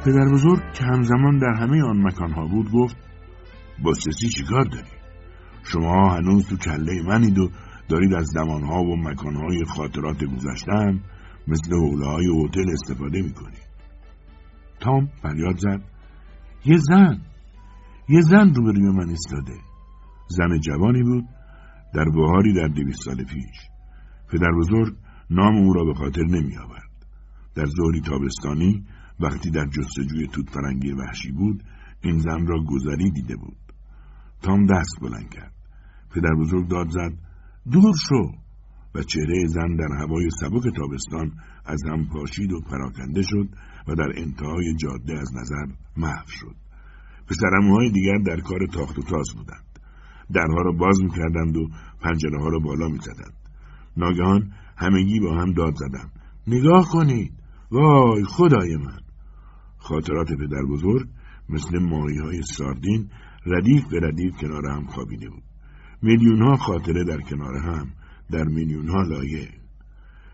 [0.06, 2.98] پدر بزرگ که همزمان در همه آن مکانها بود گفت
[3.84, 4.92] با سسی چیکار داری؟
[5.64, 7.50] شما هنوز تو کله منید و
[7.90, 11.00] دارید از زمانها و مکانهای خاطرات گذشتن
[11.48, 13.70] مثل حوله های هتل استفاده می‌کنید
[14.80, 15.82] تام فریاد زد
[16.66, 17.22] یه زن
[18.10, 19.58] یه زن روبروی من ایستاده
[20.28, 21.26] زن جوانی بود
[21.94, 23.58] در بهاری در دویست سال پیش
[24.32, 24.96] پدر بزرگ
[25.30, 26.90] نام او را به خاطر نمی آورد.
[27.56, 28.86] در ظهری تابستانی
[29.20, 31.64] وقتی در جستجوی توت فرنگی وحشی بود
[32.02, 33.58] این زن را گذری دیده بود.
[34.42, 35.54] تام دست بلند کرد.
[36.16, 37.14] پدر بزرگ داد زد
[37.72, 38.32] دور شو!
[38.96, 41.32] و چهره زن در هوای سبک تابستان
[41.66, 43.50] از هم پاشید و پراکنده شد
[43.88, 45.66] و در انتهای جاده از نظر
[45.98, 46.56] محو شد.
[47.28, 49.80] پسرموهای دیگر در کار تاخت و تاز بودند.
[50.34, 51.70] درها را باز می‌کردند و
[52.02, 53.34] پنجره ها را بالا می‌زدند.
[53.98, 56.12] ناگهان همگی با هم داد زدند.
[56.48, 57.34] نگاه کنید.
[57.72, 59.00] وای خدای من!
[59.80, 61.10] خاطرات پدر بزرگ
[61.50, 63.10] مثل ماهی های ساردین
[63.46, 65.44] ردیف به ردیف کنار هم خوابیده بود.
[66.02, 67.88] میلیون ها خاطره در کنار هم
[68.32, 69.50] در میلیون ها لایه.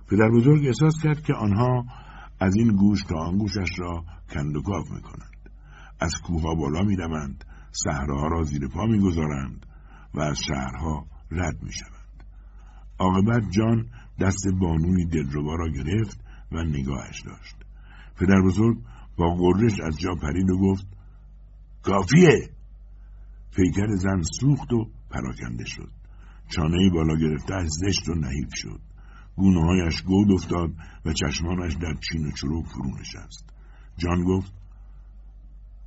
[0.07, 1.85] پدر بزرگ احساس کرد که آنها
[2.39, 5.49] از این گوش تا آن گوشش را کند و کاف می کنند.
[5.99, 9.65] از کوها بالا می روند، صحراها را زیر پا می گذارند
[10.13, 12.23] و از شهرها رد می شوند.
[12.99, 13.85] عاقبت جان
[14.19, 16.19] دست بانوی دلربا را گرفت
[16.51, 17.55] و نگاهش داشت.
[18.15, 18.77] پدر بزرگ
[19.17, 20.87] با غرش از جا پرید و گفت
[21.81, 22.49] کافیه.
[23.55, 25.91] پیکر زن سوخت و پراکنده شد.
[26.49, 28.79] چانه بالا گرفته زشت و نحیف شد.
[29.35, 30.69] گونههایش گود افتاد
[31.05, 33.53] و چشمانش در چین و چروک فرو نشست.
[33.97, 34.53] جان گفت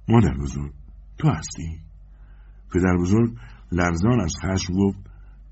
[0.09, 0.73] مادر بزرگ
[1.19, 1.81] تو هستی؟
[2.75, 3.37] پدر بزرگ
[3.73, 4.99] لرزان از خشم گفت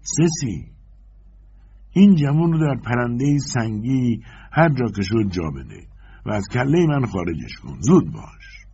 [0.00, 0.66] سسی.
[1.92, 4.22] این جوان رو در پرنده سنگی
[4.52, 5.86] هر جا که شد جا بده.
[6.26, 7.80] و از کله من خارجش کن.
[7.80, 8.66] زود باش.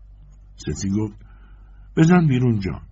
[0.56, 1.16] سسی گفت
[1.96, 2.82] بزن بیرون جان.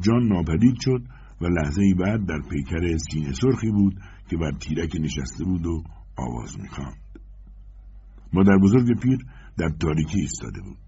[0.00, 1.02] جان ناپدید شد
[1.40, 5.82] و لحظه ای بعد در پیکر سینه سرخی بود که بر تیرک نشسته بود و
[6.16, 6.96] آواز می‌خواند.
[8.32, 9.18] مادر بزرگ پیر
[9.58, 10.78] در تاریکی ایستاده بود.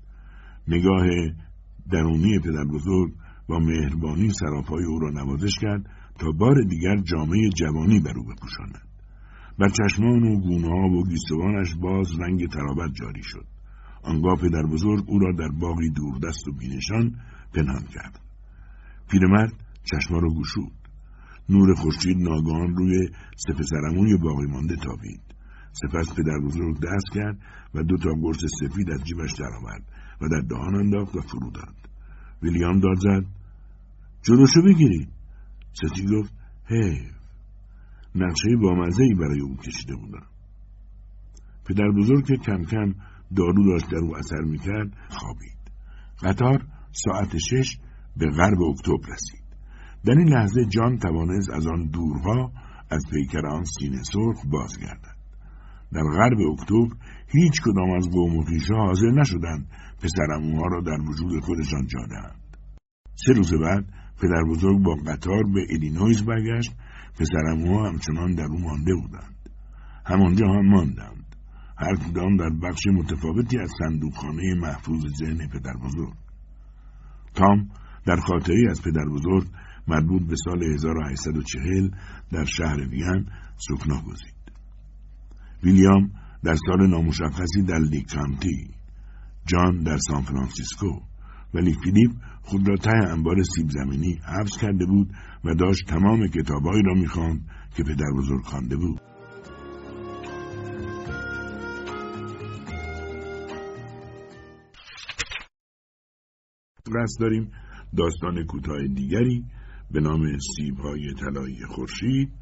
[0.69, 1.07] نگاه
[1.91, 3.13] درونی پدر بزرگ
[3.49, 8.88] با مهربانی سراپای او را نوازش کرد تا بار دیگر جامعه جوانی بر او بپوشاند.
[9.59, 13.47] بر چشمان و گونه ها و گیسوانش باز رنگ ترابت جاری شد.
[14.03, 17.15] آنگاه پدر بزرگ او را در باقی دوردست و بینشان
[17.55, 18.21] پنهان کرد.
[19.11, 19.53] پیرمرد
[19.85, 20.73] چشما را گشود.
[21.49, 25.21] نور خورشید ناگان روی سپسرموی باقی مانده تابید.
[25.73, 27.39] سپس پدر بزرگ دست کرد
[27.75, 29.83] و دو تا گرس سفید از جیبش درآورد
[30.21, 31.75] و در دهان انداخت و فرو داد.
[32.43, 33.25] ویلیام داد زد
[34.23, 35.09] جلوشو بگیرید
[35.73, 36.33] ستی گفت
[36.65, 37.18] حیف
[38.23, 40.27] نقشه بامزه ای برای او کشیده بودم.
[41.65, 42.95] پدر بزرگ که کم کم
[43.37, 45.59] دارو داشت در او اثر می‌کرد خوابید.
[46.23, 47.79] قطار ساعت شش
[48.17, 49.45] به غرب اکتبر رسید.
[50.05, 52.53] در این لحظه جان توانست از آن دورها
[52.91, 55.19] از پیکر آن سینه سرخ بازگردد.
[55.93, 56.97] در غرب اکتبر
[57.29, 58.45] هیچ کدام از قوم و
[58.77, 59.67] حاضر نشدند
[60.03, 62.57] پسرعموها را در وجود خودشان جا دهند.
[63.15, 63.85] سه روز بعد
[64.23, 66.75] پدر بزرگ با قطار به ایلینویز برگشت
[67.19, 69.35] پسرعموها همچنان در او مانده بودند.
[70.07, 71.37] همانجا هم ماندند.
[71.79, 76.15] هر کدام در بخش متفاوتی از صندوقخانه محفوظ ذهن پدر بزرگ
[77.35, 77.71] تام
[78.07, 79.47] در خاطری از پدر بزرگ
[79.89, 81.91] مربوط به سال 1840
[82.33, 84.35] در شهر وین سکنا گزید.
[85.63, 86.11] ویلیام
[86.45, 88.71] در سال نامشخصی در لیک کانتی،
[89.47, 91.01] جان در سان فرانسیسکو
[91.55, 92.11] ولی فیلیپ
[92.43, 95.13] خود را ته انبار سیب زمینی حبس کرده بود
[95.45, 99.01] و داشت تمام کتابهایی را می‌خواند که پدر بزرگ خوانده بود.
[106.95, 107.51] قصد داریم.
[107.97, 109.45] داستان کوتاه دیگری
[109.91, 112.33] به نام سیبهای طلایی خورشید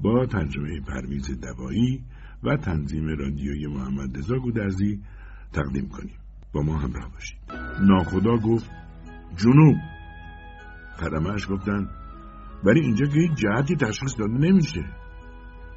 [0.00, 2.04] با ترجمه پرویز دوایی
[2.42, 5.02] و تنظیم رادیوی محمد رضا گودرزی
[5.52, 6.18] تقدیم کنیم.
[6.52, 7.38] با ما همراه باشید.
[7.80, 8.70] ناخدا گفت
[9.36, 9.76] جنوب
[11.00, 11.88] قدمهش گفتن
[12.64, 14.84] ولی اینجا که جهتی تشخیص داده نمیشه.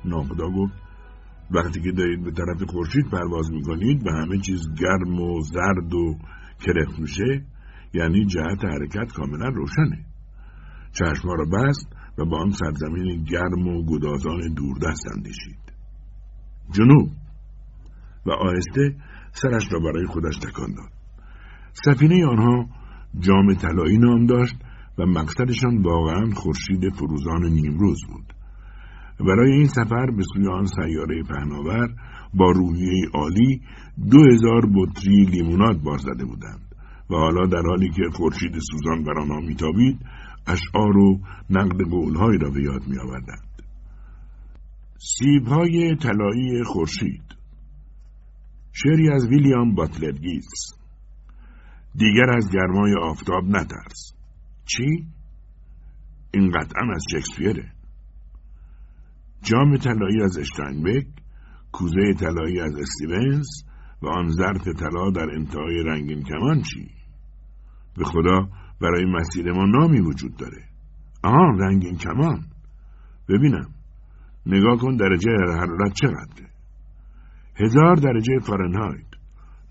[0.06, 0.74] ناخدا گفت
[1.52, 6.18] وقتی که دارید به طرف خورشید پرواز می‌کنید به همه چیز گرم و زرد و
[6.60, 7.46] کرخ میشه
[7.94, 10.06] یعنی جهت حرکت کاملا روشنه.
[10.92, 15.60] چشما را بست و با آن سرزمین گرم و گدازان دوردست اندیشید.
[16.72, 17.10] جنوب.
[18.26, 18.96] و آهسته
[19.32, 20.92] سرش را برای خودش تکان داد.
[21.74, 22.70] سفینه آنها
[23.20, 24.56] جام طلایی نام داشت
[24.98, 28.34] و مقصدشان واقعا خورشید فروزان نیمروز بود.
[29.20, 31.96] برای این سفر به سوی آن سیاره پهناور
[32.34, 33.62] با روحیه عالی
[34.12, 36.76] دو هزار بطری لیموناد بار زده بودند
[37.10, 40.00] و حالا در حالی که خورشید سوزان بر آنها میتابید
[40.48, 41.20] اشعار و
[41.50, 43.46] نقد قولهایی را به یاد میآوردند.
[44.98, 47.36] سیبهای طلایی خورشید.
[48.74, 50.48] شعری از ویلیام باتلرگیز
[51.96, 54.15] دیگر از گرمای آفتاب نترس.
[54.66, 55.08] چی؟
[56.32, 57.72] این قطعا از شکسپیره.
[59.42, 61.08] جام طلایی از اشتاینبک
[61.72, 63.48] کوزه طلایی از استیونز
[64.02, 66.92] و آن ظرف طلا در انتهای رنگین کمان چی؟
[67.98, 68.50] به خدا
[68.82, 70.64] برای مسیر ما نامی وجود داره.
[71.24, 72.46] آن رنگین کمان.
[73.30, 73.70] ببینم.
[74.46, 76.50] نگاه کن درجه حرارت چقدره.
[77.56, 79.08] هزار درجه فارنهایت.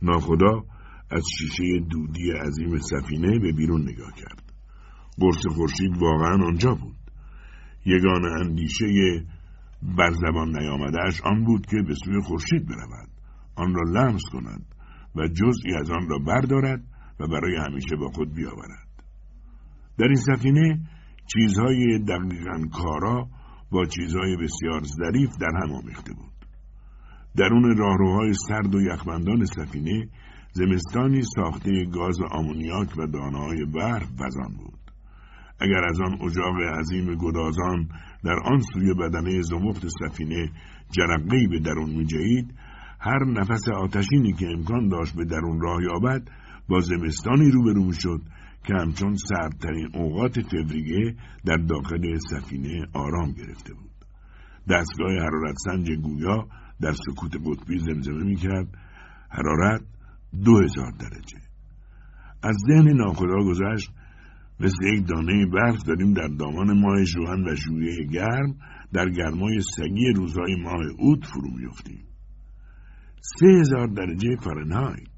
[0.03, 0.62] ناخدا
[1.11, 4.43] از شیشه دودی عظیم سفینه به بیرون نگاه کرد.
[5.20, 6.96] قرص خورشید واقعا آنجا بود.
[7.86, 8.86] یگان اندیشه
[9.82, 13.08] بر زبان نیامدهش آن بود که به سوی خورشید برود.
[13.56, 14.64] آن را لمس کند
[15.16, 16.84] و جزئی از آن را بردارد
[17.20, 18.88] و برای همیشه با خود بیاورد.
[19.98, 20.80] در این سفینه
[21.26, 23.28] چیزهای دقیقا کارا
[23.70, 26.34] با چیزهای بسیار ظریف در هم آمیخته بود.
[27.36, 30.08] درون راهروهای سرد و یخبندان سفینه
[30.52, 34.84] زمستانی ساخته گاز آمونیاک و دانههای برف وزان بود.
[35.64, 37.88] اگر از آن اجاق عظیم گدازان
[38.24, 40.50] در آن سوی بدنه زمخت سفینه
[40.90, 42.54] جرقهای به درون میجهید
[43.00, 46.30] هر نفس آتشینی که امکان داشت به درون راه یابد
[46.68, 48.20] با زمستانی روبرو شد
[48.66, 53.90] که همچون سردترین اوقات فوریه در داخل سفینه آرام گرفته بود.
[54.70, 56.46] دستگاه حرارت سنج گویا
[56.80, 58.68] در سکوت قطبی زمزمه می‌کرد.
[59.30, 59.82] حرارت
[60.44, 61.38] دو هزار درجه.
[62.42, 63.90] از ذهن ناخدا گذشت
[64.64, 68.54] مثل یک دانه برف داریم در دامان ماه جوهن و ژوئیه گرم
[68.92, 72.04] در گرمای سگی روزهای ماه اوت فرو میفتیم
[73.20, 75.14] سه هزار درجه فرنهایت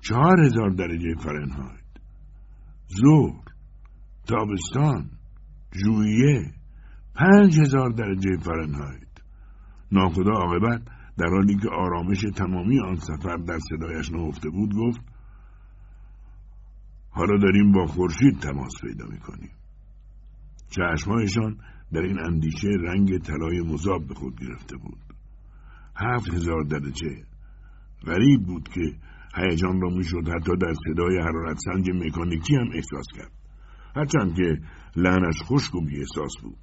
[0.00, 1.80] چهار هزار درجه فرنهایت
[3.00, 3.44] ظهر
[4.26, 5.10] تابستان
[5.84, 6.52] ژوئیه
[7.14, 9.10] پنج هزار درجه فرنهایت
[9.92, 10.82] ناخدا عاقبت
[11.18, 15.00] در حالی که آرامش تمامی آن سفر در صدایش نهفته بود گفت
[17.10, 19.50] حالا داریم با خورشید تماس پیدا می‌کنیم.
[20.70, 21.56] چشمهایشان
[21.92, 24.98] در این اندیشه رنگ طلای مذاب به خود گرفته بود.
[25.96, 27.24] هفت هزار درجه
[28.06, 28.80] غریب بود که
[29.36, 33.32] هیجان را می‌شد حتی در صدای حرارت سنج مکانیکی هم احساس کرد.
[33.96, 34.60] هرچند که
[34.96, 36.56] لعنش خشک و بی احساس بود.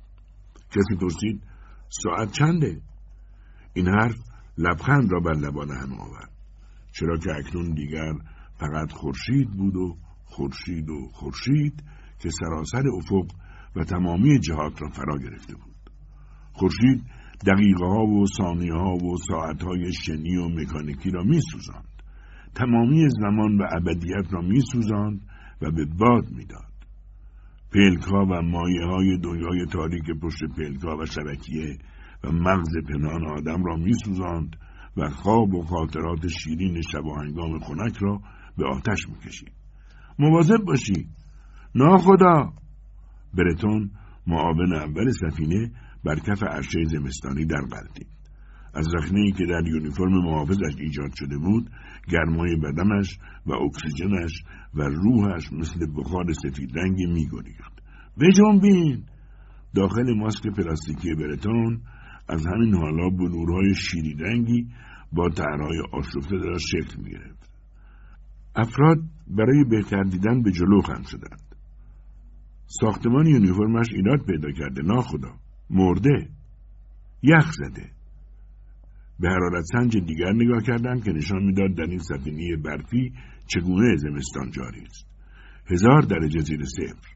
[0.69, 1.41] کسی پرسید
[1.89, 2.81] ساعت چنده؟
[3.73, 4.15] این حرف
[4.57, 6.31] لبخند را بر لبان هم آورد.
[6.91, 8.13] چرا که اکنون دیگر
[8.59, 9.97] فقط خورشید بود و
[10.27, 11.83] خورشید و خورشید
[12.19, 13.31] که سراسر افق
[13.75, 15.91] و تمامی جهات را فرا گرفته بود
[16.53, 17.03] خورشید
[17.45, 22.03] دقیقه ها و ثانیه ها و ساعت های شنی و مکانیکی را می سوزند.
[22.55, 24.61] تمامی زمان و ابدیت را می
[25.61, 26.73] و به باد می‌داد.
[27.73, 31.77] پلکا و مایه های دنیای تاریک پشت پلکا و شبکیه
[32.23, 33.93] و مغز پنهان آدم را می
[34.97, 38.21] و خواب و خاطرات شیرین شب و هنگام خنک را
[38.57, 39.51] به آتش می کشید.
[40.19, 41.07] مواظب باشی.
[41.75, 42.53] ناخدا
[43.33, 43.91] برتون
[44.27, 45.71] معاون اول سفینه
[46.03, 48.07] بر کف عرشه زمستانی در قلدید
[48.73, 51.69] از رخنه که در یونیفرم محافظش ایجاد شده بود
[52.09, 54.43] گرمای بدنش و اکسیژنش
[54.73, 57.73] و روحش مثل بخار سفید رنگی میگریخت.
[58.21, 59.03] بجنبین!
[59.75, 61.81] داخل ماسک پلاستیکی برتون
[62.29, 64.67] از همین حالا بلورهای شیری رنگی
[65.13, 67.36] با طرحهای آشفته در شکل می‌گرفت.
[68.57, 68.97] افراد
[69.27, 71.55] برای بهتر دیدن به جلو خم شدند.
[72.65, 75.31] ساختمان یونیفرمش ایراد پیدا کرده ناخدا.
[75.69, 76.29] مرده.
[77.23, 77.91] یخ زده.
[79.19, 83.13] به حرارت سنج دیگر نگاه کردند که نشان می‌داد در این سفینه برفی
[83.47, 85.07] چگونه زمستان جاری است.
[85.65, 87.07] هزار درجه زیر صفر.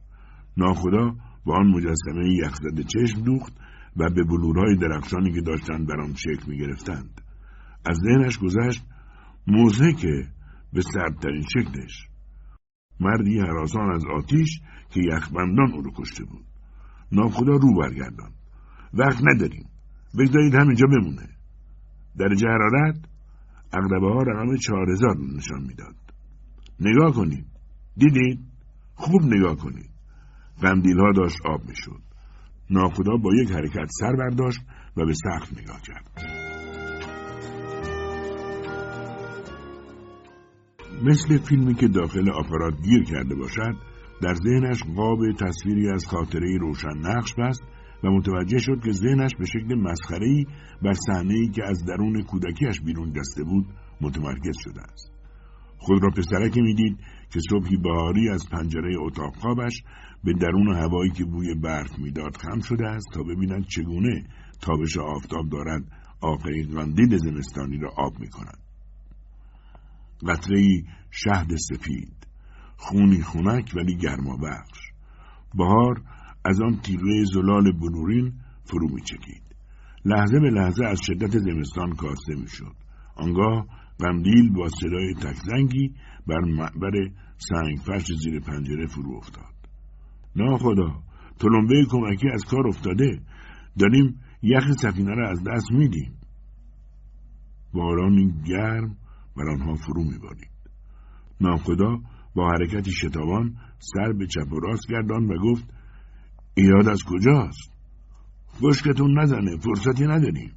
[0.57, 1.15] ناخدا
[1.45, 3.53] با آن مجسمه یخزده چشم دوخت
[3.97, 7.21] و به بلورهای درخشانی که داشتند بر آن شکل می گرفتند.
[7.85, 8.83] از ذهنش گذشت
[9.47, 10.27] موزه که
[10.73, 12.07] به سردترین شکلش.
[12.99, 14.59] مردی حراسان از آتیش
[14.89, 16.45] که یخبندان او رو کشته بود.
[17.11, 18.31] ناخدا رو برگردان.
[18.93, 19.69] وقت نداریم.
[20.19, 21.29] بگذارید همینجا بمونه.
[22.17, 22.95] درجه حرارت
[23.73, 25.95] اغلبه ها رقم چهار هزار نشان می‌داد.
[26.79, 27.45] نگاه کنید.
[27.97, 28.39] دیدید؟
[28.95, 29.89] خوب نگاه کنید.
[30.61, 32.01] قندیل ها داشت آب می‌شد.
[32.69, 34.61] ناخدا با یک حرکت سر برداشت
[34.97, 36.40] و به سقف نگاه کرد.
[41.03, 43.75] مثل فیلمی که داخل آپارات گیر کرده باشد
[44.21, 47.63] در ذهنش قاب تصویری از خاطره روشن نقش بست
[48.03, 50.45] و متوجه شد که ذهنش به شکل مسخره‌ای
[50.81, 53.65] بر صحنه‌ای که از درون کودکیش بیرون دسته بود
[54.01, 55.11] متمرکز شده است
[55.77, 56.97] خود را پسرکی می‌دید
[57.33, 59.83] که صبحی بهاری از پنجره اتاق خوابش
[60.23, 64.23] به درون هوایی که بوی برف می‌داد خم شده است تا ببیند چگونه
[64.61, 65.83] تابش آفتاب دارد
[66.21, 68.70] آقای قندیل زمستانی را آب می کند.
[70.27, 72.27] قطره شهد سفید
[72.77, 74.91] خونی خونک ولی گرما بخش
[75.55, 76.01] بهار
[76.45, 79.41] از آن تیغه زلال بلورین فرو می چکید.
[80.05, 82.75] لحظه به لحظه از شدت زمستان کاسته می شد.
[83.15, 83.65] آنگاه
[83.99, 85.95] قندیل با صدای تکزنگی
[86.27, 86.91] بر معبر
[87.37, 89.53] سنگ فرش زیر پنجره فرو افتاد.
[90.35, 91.03] ناخدا
[91.39, 93.21] تلمبه کمکی از کار افتاده
[93.79, 96.13] داریم یخ سفینه را از دست میدیم
[97.73, 98.97] بارانی گرم
[99.37, 100.51] بر آنها فرو میبارید
[101.41, 101.97] ناخدا
[102.35, 105.73] با حرکتی شتابان سر به چپ و راست گردان و گفت
[106.53, 107.71] ایراد از کجاست؟
[108.61, 110.53] خشکتون نزنه فرصتی نداریم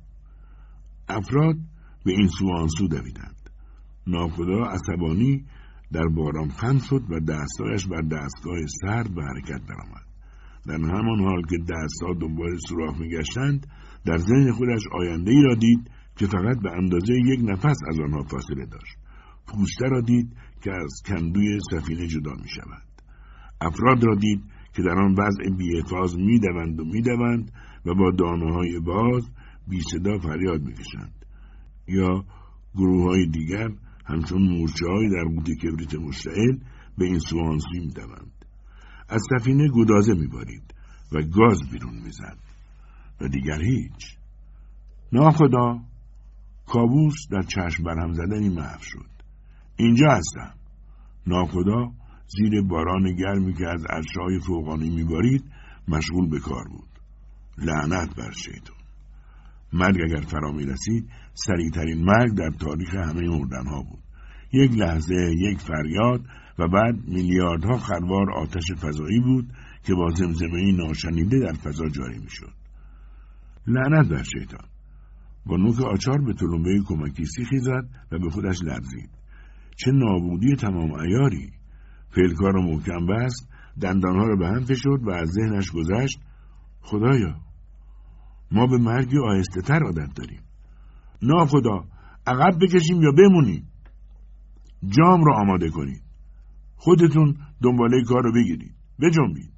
[1.08, 1.56] افراد
[2.04, 3.50] به این سو آن سو دویدند
[4.06, 5.44] ناخدا عصبانی
[5.92, 10.04] در باران خم شد و دستایش بر دستگاه سرد به حرکت درآمد.
[10.66, 13.66] در همان حال که دستها دنبال سوراخ میگشتند
[14.06, 18.22] در ذهن خودش آینده ای را دید که فقط به اندازه یک نفس از آنها
[18.22, 18.96] فاصله داشت
[19.46, 22.82] پوسته را دید که از کندوی سفینه جدا می شود
[23.60, 24.42] افراد را دید
[24.74, 27.52] که در آن وضع بیحفاظ می دوند و می دوند
[27.86, 29.30] و با دانه های باز
[29.68, 31.26] بی صدا فریاد می کشند.
[31.88, 32.24] یا
[32.74, 33.68] گروه های دیگر
[34.06, 36.58] همچون مورچه های در قوط کبریت مشتعل
[36.98, 38.44] به این سوانسی می دوند.
[39.08, 40.74] از سفینه گدازه می بارید
[41.12, 42.38] و گاز بیرون می زد.
[43.20, 44.18] و دیگر هیچ
[45.12, 45.80] ناخدا
[46.66, 49.10] کابوس در چشم برهم زدنی محو شد.
[49.76, 50.54] اینجا هستم.
[51.26, 51.92] ناخدا
[52.26, 55.44] زیر باران گرمی که از عرشهای فوقانی میبارید
[55.88, 56.88] مشغول به کار بود.
[57.58, 58.76] لعنت بر شیطان.
[59.72, 64.02] مرگ اگر فرا می رسید سریعترین مرگ در تاریخ همه مردنها بود.
[64.52, 66.20] یک لحظه یک فریاد
[66.58, 69.52] و بعد میلیاردها خروار آتش فضایی بود
[69.84, 72.52] که با زمزمه ناشنیده در فضا جاری می‌شد.
[73.66, 74.68] لعنت بر شیطان.
[75.46, 79.10] با نوک آچار به تلمبه کمکی سیخی زد و به خودش لرزید.
[79.76, 81.50] چه نابودی تمام ایاری
[82.10, 83.48] فلکار را محکم بست
[83.80, 86.20] دندانها را به هم فشرد و از ذهنش گذشت
[86.80, 87.34] خدایا
[88.50, 90.40] ما به مرگی آهسته تر عادت داریم.
[91.22, 91.84] ناخدا
[92.26, 93.68] عقب بکشیم یا بمونیم؟
[94.88, 96.02] جام را آماده کنید.
[96.76, 98.74] خودتون دنباله کار رو بگیرید.
[99.00, 99.52] بجنبید.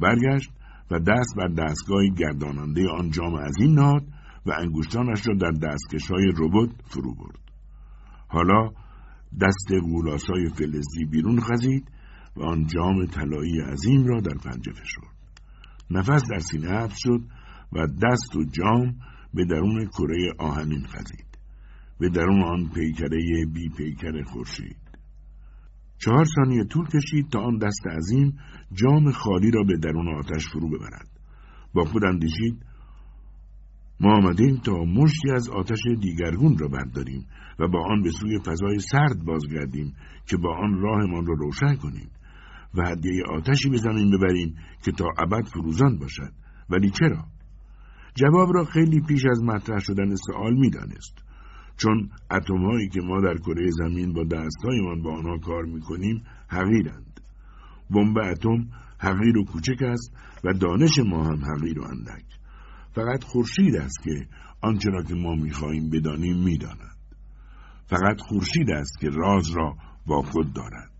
[0.00, 0.50] برگشت
[0.90, 4.02] و دست بر دستگاه گرداننده آن جام عظیم نهاد
[4.46, 7.40] و انگشتانش را در دستکش های ربات فرو برد.
[8.28, 8.70] حالا
[9.40, 11.90] دست غولاسای فلزی بیرون خزید
[12.36, 15.16] و آن جام طلایی عظیم را در پنجه فشرد.
[15.90, 17.20] نفس در سینه حبس شد
[17.72, 18.96] و دست و جام
[19.34, 21.26] به درون کره آهنین خزید.
[21.98, 24.76] به درون آن پیکره بی پیکر خورشید.
[25.98, 28.38] چهار ثانیه طول کشید تا آن دست عظیم
[28.72, 31.08] جام خالی را به درون آتش فرو ببرد.
[31.74, 32.64] با خود اندیشید
[34.00, 37.26] ما آمدیم تا مشتی از آتش دیگرگون را برداریم
[37.58, 39.94] و با آن به سوی فضای سرد بازگردیم
[40.26, 42.10] که با آن راهمان را رو روشن کنیم
[42.74, 46.32] و هدیه آتشی به زمین ببریم که تا ابد فروزان باشد.
[46.70, 47.24] ولی چرا؟
[48.14, 51.18] جواب را خیلی پیش از مطرح شدن سوال می‌دانست.
[51.76, 57.20] چون اتمهایی که ما در کره زمین با دستهایمان با آنها کار می‌کنیم حقیرند.
[57.90, 58.68] بمب اتم
[58.98, 62.24] حقیر و کوچک است و دانش ما هم حقیر و اندک.
[62.96, 64.26] فقط خورشید است که
[64.60, 66.96] آنچه را که ما می‌خواهیم بدانیم می‌داند.
[67.86, 69.76] فقط خورشید است که راز را
[70.06, 70.90] با خود دارد.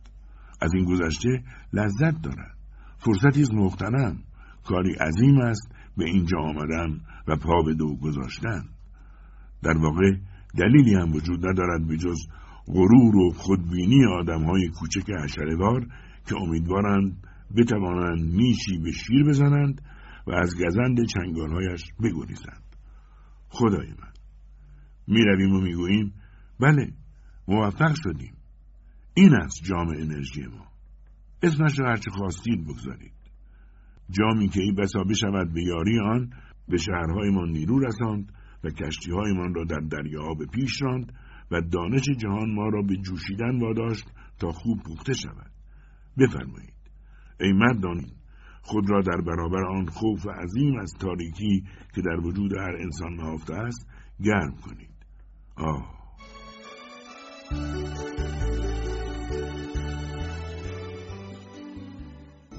[0.60, 1.42] از این گذشته
[1.72, 2.56] لذت دارد.
[2.98, 4.18] فرصتی از مختنم.
[4.64, 8.64] کاری عظیم است به اینجا آمدن و پا به دو گذاشتن.
[9.62, 10.10] در واقع
[10.58, 12.18] دلیلی هم وجود ندارد به جز
[12.66, 15.86] غرور و خودبینی آدم های کوچک حشرهوار
[16.28, 17.26] که امیدوارند
[17.56, 19.82] بتوانند نیشی به شیر بزنند
[20.26, 22.62] و از گزند چنگالهایش بگریزند.
[23.48, 24.12] خدای من
[25.06, 26.14] می‌رویم و می‌گوییم
[26.60, 26.92] بله
[27.48, 28.36] موفق شدیم.
[29.14, 30.66] این است جام انرژی ما.
[31.42, 33.12] اسمش را هرچه خواستید بگذارید.
[34.10, 36.30] جامی که این بسا بشود به یاری آن
[36.68, 38.32] به شهرهایمان نیرو رساند
[38.64, 41.12] و کشتیهایمان را در دریاها به پیش راند
[41.50, 44.04] و دانش جهان ما را به جوشیدن واداشت
[44.38, 45.50] تا خوب پخته شود.
[46.18, 46.74] بفرمایید.
[47.40, 48.12] ای مردانی
[48.66, 51.64] خود را در برابر آن خوف عظیم از تاریکی
[51.94, 53.88] که در وجود هر انسان نهفته است
[54.24, 54.96] گرم کنید.
[55.56, 55.96] آه.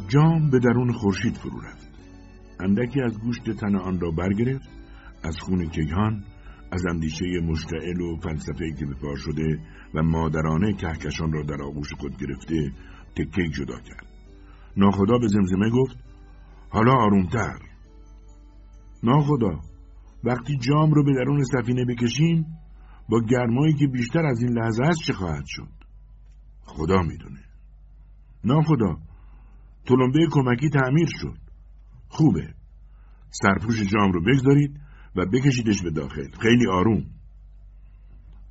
[0.07, 1.87] جام به درون خورشید فرو رفت.
[2.59, 4.69] اندکی از گوشت تن آن را برگرفت
[5.23, 6.23] از خون کیهان
[6.71, 9.59] از اندیشه مشتعل و فلسفه که به شده
[9.93, 12.71] و مادرانه کهکشان را در آغوش خود گرفته
[13.15, 14.06] تکه جدا کرد.
[14.77, 15.97] ناخدا به زمزمه گفت
[16.69, 17.59] حالا آرومتر.
[19.03, 19.59] ناخدا
[20.23, 22.45] وقتی جام رو به درون سفینه بکشیم
[23.09, 25.69] با گرمایی که بیشتر از این لحظه است چه خواهد شد؟
[26.61, 27.39] خدا می‌دونه.
[28.43, 28.97] ناخدا
[29.85, 31.37] تلمبه کمکی تعمیر شد.
[32.09, 32.53] خوبه.
[33.29, 34.79] سرپوش جام رو بگذارید
[35.15, 36.31] و بکشیدش به داخل.
[36.41, 37.05] خیلی آروم.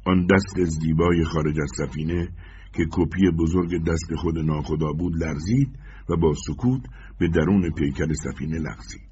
[0.07, 2.29] آن دست زیبای خارج از سفینه
[2.73, 5.79] که کپی بزرگ دست خود ناخدا بود لرزید
[6.09, 6.83] و با سکوت
[7.19, 9.07] به درون پیکر سفینه لغزید.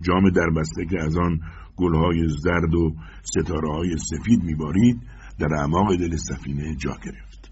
[0.00, 1.40] جام دربسته که از آن
[1.76, 5.00] گلهای زرد و ستاره سفید میبارید
[5.38, 7.50] در اعماق دل سفینه جا گرفت.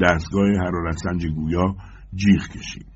[0.00, 1.76] دستگاه حرارت سنج گویا
[2.14, 2.86] جیغ کشید.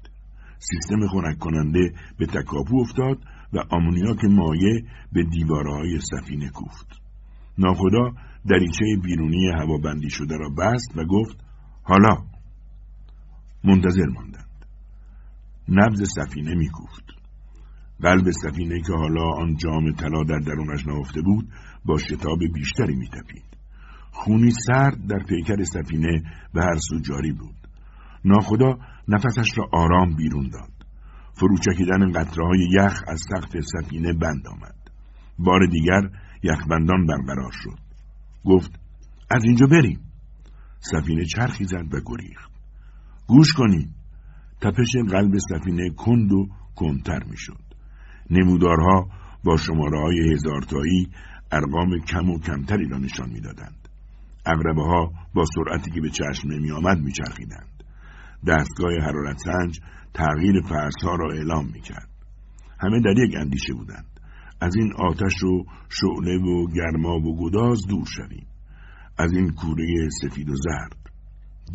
[0.59, 3.19] سیستم خنک کننده به تکاپو افتاد
[3.53, 6.87] و آمونیاک مایع به دیوارهای سفینه کوفت.
[7.59, 8.13] ناخدا
[8.49, 11.37] دریچه بیرونی هوابندی شده را بست و گفت
[11.83, 12.17] حالا
[13.67, 14.67] منتظر ماندند.
[15.69, 17.05] نبز سفینه میکوفت.
[18.03, 21.49] قلب سفینه که حالا آن جام طلا در درونش نهفته بود
[21.85, 23.45] با شتاب بیشتری میتپید.
[24.11, 26.23] خونی سرد در پیکر سفینه
[26.55, 27.55] به هر سو جاری بود.
[28.25, 30.73] ناخدا نفسش را آرام بیرون داد.
[31.33, 34.91] فروچکیدن قطرههای یخ از سقف سفینه بند آمد.
[35.39, 36.01] بار دیگر
[36.43, 37.79] یخبندان برقرار شد.
[38.45, 38.81] گفت
[39.31, 40.01] از اینجا بریم.
[40.81, 42.56] سفینه چرخی زد و گریخت.
[43.27, 43.91] گوش کنید
[44.61, 46.47] تپش قلب سفینه کند و
[46.77, 47.65] کندتر می‌شد
[48.31, 49.09] نمودارها
[49.45, 51.09] با شماره های هزارتایی
[51.53, 53.89] ارقام کم و کمتری را نشان می‌دادند
[54.47, 57.85] اقربه ها با سرعتی که به چشم نمی آمد می چرخیدند.
[58.49, 59.81] دستگاه حرارت سنج
[60.15, 62.09] تغییر فرسها را اعلام می کرد.
[62.81, 64.21] همه در یک اندیشه بودند.
[64.61, 68.47] از این آتش و شعله و گرما و گداز دور شویم.
[69.19, 71.06] از این کوره سفید و زرد.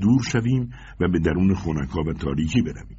[0.01, 0.69] دور شویم
[0.99, 2.97] و به درون خونکا و تاریکی برویم.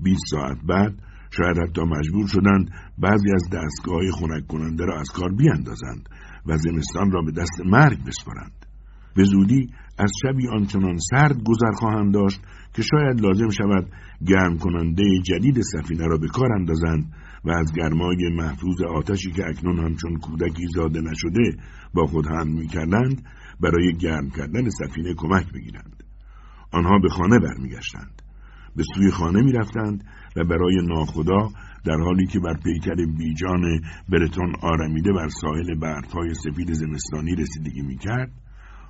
[0.00, 0.94] بیست ساعت بعد
[1.30, 6.08] شاید حتی مجبور شدند بعضی از دستگاه خنک کننده را از کار بیاندازند
[6.46, 8.66] و زمستان را به دست مرگ بسپارند.
[9.14, 12.40] به زودی از شبی آنچنان سرد گذر خواهند داشت
[12.74, 13.92] که شاید لازم شود
[14.26, 17.12] گرم کننده جدید سفینه را به کار اندازند
[17.44, 21.62] و از گرمای محفوظ آتشی که اکنون همچون کودکی زاده نشده
[21.94, 23.22] با خود هم می‌کردند
[23.60, 25.99] برای گرم کردن سفینه کمک بگیرند.
[26.72, 28.22] آنها به خانه برمیگشتند.
[28.76, 30.04] به سوی خانه می‌رفتند
[30.36, 31.48] و برای ناخدا
[31.84, 38.30] در حالی که بر پیکر بیجان برتون آرمیده بر ساحل برفهای سفید زمستانی رسیدگی می‌کرد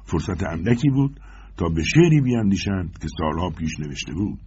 [0.05, 1.20] فرصت اندکی بود
[1.57, 4.39] تا به شعری بیاندیشند که سالها پیش نوشته بود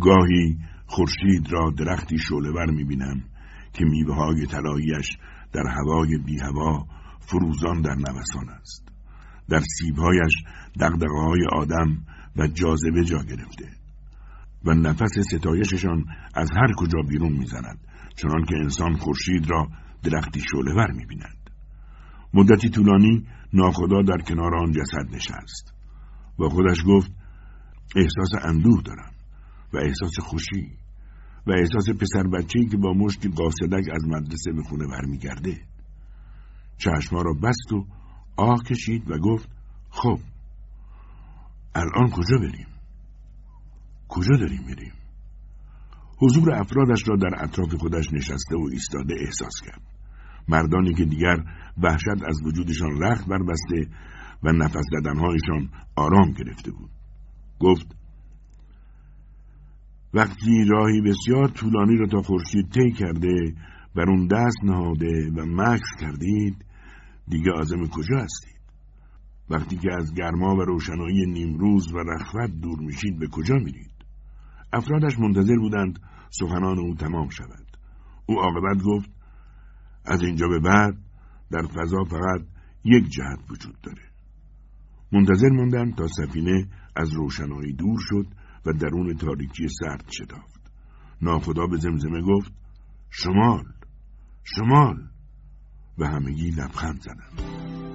[0.00, 3.22] گاهی خورشید را درختی شعلهور می‌بینم
[3.72, 5.18] که میوه های طلاییش
[5.52, 6.86] در هوای بی هوا
[7.20, 8.88] فروزان در نوسان است
[9.48, 10.32] در سیبهایش
[10.80, 11.98] دقدقه های آدم
[12.36, 13.68] و جاذبه جا گرفته
[14.64, 16.04] و نفس ستایششان
[16.34, 17.78] از هر کجا بیرون می‌زند
[18.16, 19.68] چنان که انسان خورشید را
[20.02, 21.50] درختی شعلهور می‌بیند.
[22.34, 25.74] مدتی طولانی ناخدا در کنار آن جسد نشست
[26.38, 27.12] و خودش گفت
[27.96, 29.12] احساس اندوه دارم
[29.72, 30.70] و احساس خوشی
[31.46, 35.60] و احساس پسر بچه‌ای که با مشتی قاصدک از مدرسه به خونه برمیگرده.
[36.78, 37.86] چشما را بست و
[38.36, 39.48] آه کشید و گفت
[39.90, 40.18] خب
[41.80, 42.66] الان کجا بریم؟
[44.08, 44.92] کجا داریم میریم؟
[46.22, 49.82] حضور افرادش را در اطراف خودش نشسته و ایستاده احساس کرد.
[50.48, 51.36] مردانی که دیگر
[51.82, 53.88] وحشت از وجودشان رخت بربسته
[54.42, 56.90] و نفس زدنهایشان آرام گرفته بود.
[57.60, 57.96] گفت
[60.14, 63.54] وقتی راهی بسیار طولانی را تا خورشید طی کرده
[63.94, 66.64] بر اون دست نهاده و مکس کردید
[67.28, 68.59] دیگه آزم کجا هستید؟
[69.50, 73.90] وقتی که از گرما و روشنایی نیمروز و رخوت دور میشید به کجا میرید؟
[74.72, 75.98] افرادش منتظر بودند
[76.30, 77.66] سخنان او تمام شود.
[78.26, 79.10] او عاقبت گفت
[80.04, 80.94] از اینجا به بعد
[81.50, 82.46] در فضا فقط
[82.84, 84.02] یک جهت وجود داره.
[85.12, 88.26] منتظر ماندند تا سفینه از روشنایی دور شد
[88.66, 90.70] و درون تاریکی سرد شتافت.
[91.22, 92.52] ناخدا به زمزمه گفت
[93.10, 93.64] شمال
[94.44, 95.10] شمال!
[95.98, 97.89] و همگی لبخند زدند.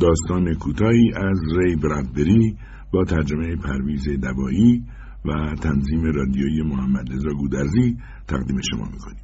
[0.00, 2.56] داستان کوتاهی از ری برادبری
[2.92, 4.84] با ترجمه پرویز دوایی
[5.24, 7.96] و تنظیم رادیویی محمد رضا گودرزی
[8.28, 9.22] تقدیم شما می‌کنیم.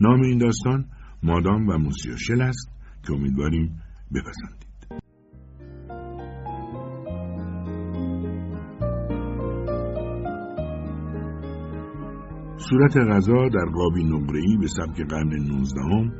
[0.00, 0.84] نام این داستان
[1.22, 2.70] مادام و موسیو شل است
[3.06, 3.80] که امیدواریم
[4.14, 4.68] بپسندید.
[12.56, 16.12] صورت غذا در قابی نقره‌ای به سبک قرن نوزدهم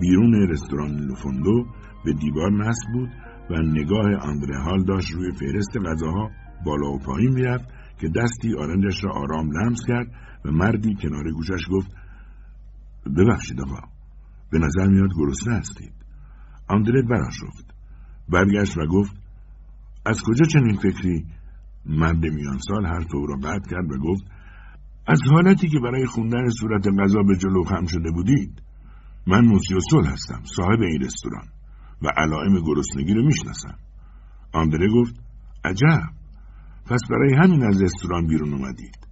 [0.00, 1.66] بیرون رستوران لوفوندو
[2.04, 3.08] به دیوار نصب بود
[3.50, 6.30] و نگاه آندره هال داشت روی فهرست غذاها
[6.64, 7.64] بالا و پایین می‌رفت
[7.98, 10.12] که دستی آرنجش را آرام لمس کرد
[10.44, 11.90] و مردی کنار گوشش گفت
[13.16, 13.80] ببخشید آقا
[14.50, 15.92] به نظر میاد گرسنه هستید.
[16.68, 17.74] آندره براشفت
[18.28, 19.16] برگشت و گفت
[20.06, 21.24] از کجا چنین فکری؟
[21.86, 24.24] مرد میان سال حرف او را قطع کرد و گفت
[25.06, 28.62] از حالتی که برای خوندن صورت غذا به جلو خم شده بودید
[29.26, 31.48] من موسیو سول هستم صاحب این رستوران
[32.02, 33.78] و علائم گرسنگی رو می‌شناسم.
[34.52, 35.14] آندره گفت
[35.64, 36.10] عجب.
[36.86, 39.06] پس برای همین از رستوران بیرون اومدید.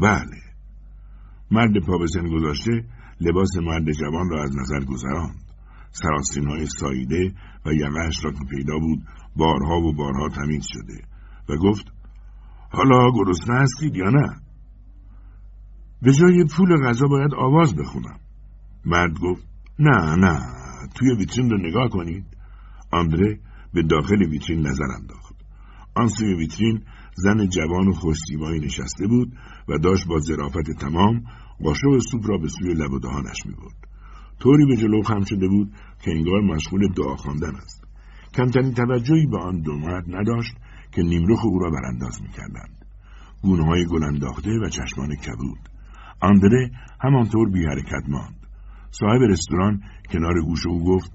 [0.00, 0.40] بله.
[1.50, 2.84] مرد پا به سن گذاشته
[3.20, 5.42] لباس مرد جوان را از نظر گذراند.
[5.90, 7.34] سراسین های ساییده
[7.66, 9.02] و یقهش را که پیدا بود
[9.36, 11.04] بارها و بارها تمیز شده
[11.48, 11.92] و گفت
[12.70, 14.36] حالا گرسنه هستید یا نه؟
[16.02, 18.18] به جای پول غذا باید آواز بخونم.
[18.84, 19.46] مرد گفت
[19.78, 20.38] نه نه
[20.94, 22.24] توی ویترین رو نگاه کنید.
[22.92, 23.38] آندره
[23.74, 25.34] به داخل ویترین نظر انداخت.
[25.94, 26.82] آن سوی ویترین
[27.14, 29.32] زن جوان و خوشسیمایی نشسته بود
[29.68, 31.24] و داشت با ظرافت تمام
[31.62, 33.88] قاشق سوپ را به سوی لب و دهانش می‌برد.
[34.40, 35.72] طوری به جلو خم شده بود
[36.04, 37.84] که انگار مشغول دعا خواندن است.
[38.34, 40.54] کمترین توجهی به آن دو مرد نداشت
[40.92, 42.84] که نیمرخ او را برانداز می‌کردند.
[43.42, 44.24] گونه های گل
[44.64, 45.68] و چشمان کبود.
[46.20, 46.70] آندره
[47.00, 48.41] همانطور بی حرکت ماند.
[49.00, 49.82] صاحب رستوران
[50.12, 51.12] کنار گوش او گفت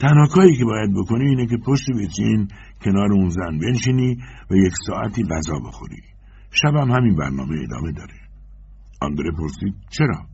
[0.00, 2.48] تنها کاری که باید بکنی اینه که پشت ویترین
[2.84, 4.18] کنار اون زن بنشینی
[4.50, 6.02] و یک ساعتی غذا بخوری.
[6.50, 8.14] شبم همین برنامه ادامه داره.
[9.00, 10.26] آندره پرسید چرا؟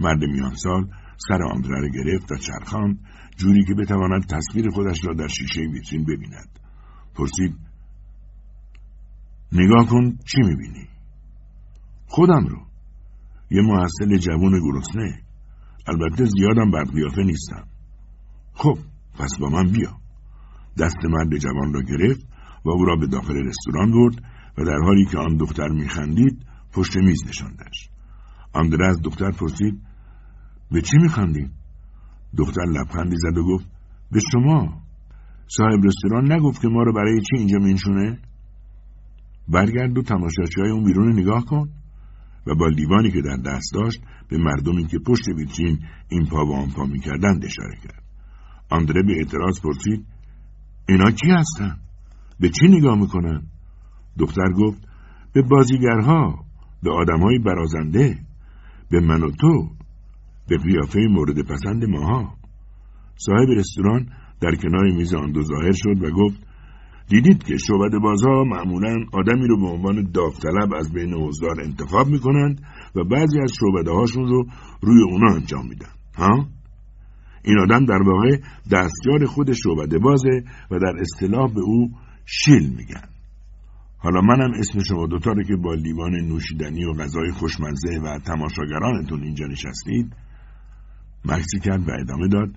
[0.00, 0.88] مرد میان سال
[1.28, 2.98] سر آندره را گرفت و چرخاند
[3.36, 6.58] جوری که بتواند تصویر خودش را در شیشه ویترین ببیند.
[7.14, 7.56] پرسید
[9.52, 10.88] نگاه کن چی می‌بینی؟
[12.06, 12.58] خودم رو.
[13.50, 15.22] یه محصل جوون گرسنه.
[15.88, 16.84] البته زیادم بر
[17.16, 17.64] نیستم.
[18.52, 18.78] خب
[19.18, 19.90] پس با من بیا.
[20.78, 22.26] دست مرد جوان را گرفت
[22.64, 24.22] و او را به داخل رستوران برد
[24.58, 27.88] و در حالی که آن دختر میخندید پشت میز نشاندش.
[28.52, 29.80] آندره از دختر پرسید
[30.70, 31.50] به چی میخندید؟
[32.38, 33.66] دختر لبخندی زد و گفت
[34.12, 34.82] به شما.
[35.56, 38.18] صاحب رستوران نگفت که ما رو برای چی اینجا مینشونه؟
[39.48, 41.68] برگرد و تماشاچی های اون بیرون نگاه کن.
[42.48, 45.78] و با لیوانی که در دست داشت به مردمی که پشت ویترین
[46.08, 48.02] این پا و آن پا می‌کردند اشاره کرد
[48.70, 50.06] آندره به اعتراض پرسید
[50.88, 51.76] اینا کی هستن؟
[52.40, 53.42] به چی نگاه می‌کنن؟
[54.18, 54.88] دختر گفت
[55.32, 56.44] به بازیگرها
[56.82, 58.18] به آدمهای برازنده
[58.90, 59.70] به من و تو
[60.48, 62.34] به قیافه مورد پسند ماها
[63.16, 64.08] صاحب رستوران
[64.40, 66.47] در کنار میز آن دو ظاهر شد و گفت
[67.08, 72.62] دیدید که شعبد بازها معمولا آدمی رو به عنوان داوطلب از بین حضار انتخاب می‌کنند
[72.94, 74.46] و بعضی از شعبده هاشون رو
[74.82, 76.46] روی اونا انجام میدن ها؟
[77.44, 78.36] این آدم در واقع
[78.72, 81.90] دستیار خود شعبده بازه و در اصطلاح به او
[82.26, 83.08] شیل میگن.
[83.98, 89.22] حالا منم اسم شما دوتا رو که با لیوان نوشیدنی و غذای خوشمزه و تماشاگرانتون
[89.22, 90.12] اینجا نشستید
[91.24, 92.50] مکسی کرد و ادامه داد.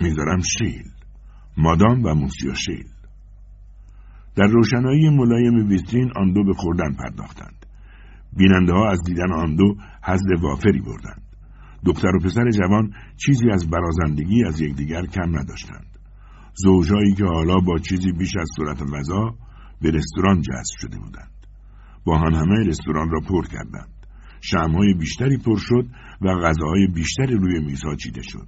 [0.00, 0.84] می‌ذارم شیل.
[1.56, 2.86] مادام و موسیو شیل.
[4.36, 7.66] در روشنایی ملایم ویترین آن دو به خوردن پرداختند.
[8.36, 11.22] بیننده ها از دیدن آن دو حضد وافری بردند.
[11.86, 15.86] دختر و پسر جوان چیزی از برازندگی از یکدیگر کم نداشتند.
[16.54, 19.34] زوجهایی که حالا با چیزی بیش از صورت غذا
[19.80, 21.30] به رستوران جذب شده بودند.
[22.04, 23.88] با هم همه رستوران را پر کردند.
[24.40, 25.86] شمهای بیشتری پر شد
[26.20, 28.46] و غذاهای بیشتری روی میزها چیده شد.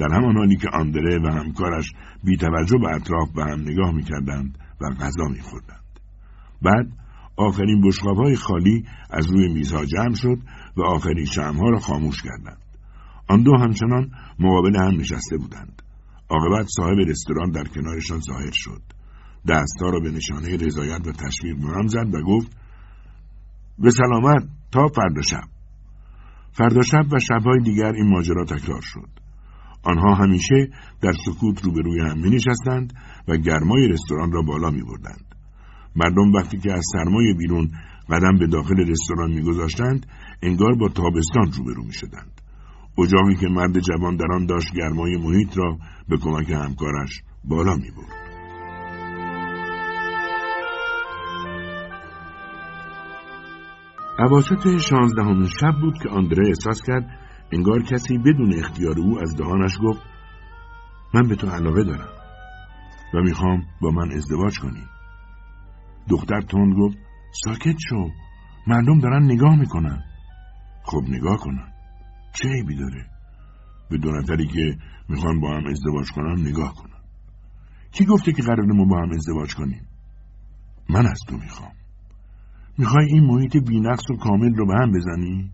[0.00, 1.92] در همان حالی که آندره و همکارش
[2.24, 6.00] بی توجه به اطراف به هم نگاه می‌کردند و غذا میخوردند.
[6.62, 6.86] بعد
[7.36, 10.38] آخرین های خالی از روی میزها جمع شد
[10.76, 12.62] و آخرین شمها را خاموش کردند.
[13.28, 15.82] آن دو همچنان مقابل هم نشسته بودند.
[16.28, 18.82] عاقبت صاحب رستوران در کنارشان ظاهر شد.
[19.48, 22.56] دستها را به نشانه رضایت و تشویق به زد و گفت
[23.78, 25.48] به سلامت تا فردا شب.
[26.52, 29.08] فردا شب و شبهای دیگر این ماجرا تکرار شد.
[29.82, 30.68] آنها همیشه
[31.02, 32.92] در سکوت روبروی هم می نشستند
[33.28, 35.34] و گرمای رستوران را بالا می بردند.
[35.96, 37.70] مردم وقتی که از سرمای بیرون
[38.10, 40.06] قدم به داخل رستوران میگذاشتند
[40.42, 42.40] انگار با تابستان روبرو می شدند.
[42.98, 45.78] اجاقی که مرد جوان در آن داشت گرمای محیط را
[46.08, 48.30] به کمک همکارش بالا می برد.
[54.18, 57.19] عواسط شانزدهمین شب بود که آندره احساس کرد
[57.52, 60.00] انگار کسی بدون اختیار او از دهانش گفت
[61.14, 62.08] من به تو علاقه دارم
[63.14, 64.84] و می‌خوام با من ازدواج کنی.
[66.08, 66.98] دختر تند گفت
[67.44, 68.10] ساکت شو
[68.66, 70.02] مردم دارن نگاه می‌کنن.
[70.84, 71.72] خب نگاه کنن
[72.34, 73.06] چه عیبی داره؟
[73.90, 74.78] به دو نفری که
[75.08, 77.00] می‌خوان با هم ازدواج کنن نگاه کنن.
[77.92, 79.88] کی گفته که قرار ما با هم ازدواج کنیم؟
[80.88, 81.72] من از تو می‌خوام.
[82.78, 85.50] می‌خوای این محیط بینقص و کامل رو به هم بزنی؟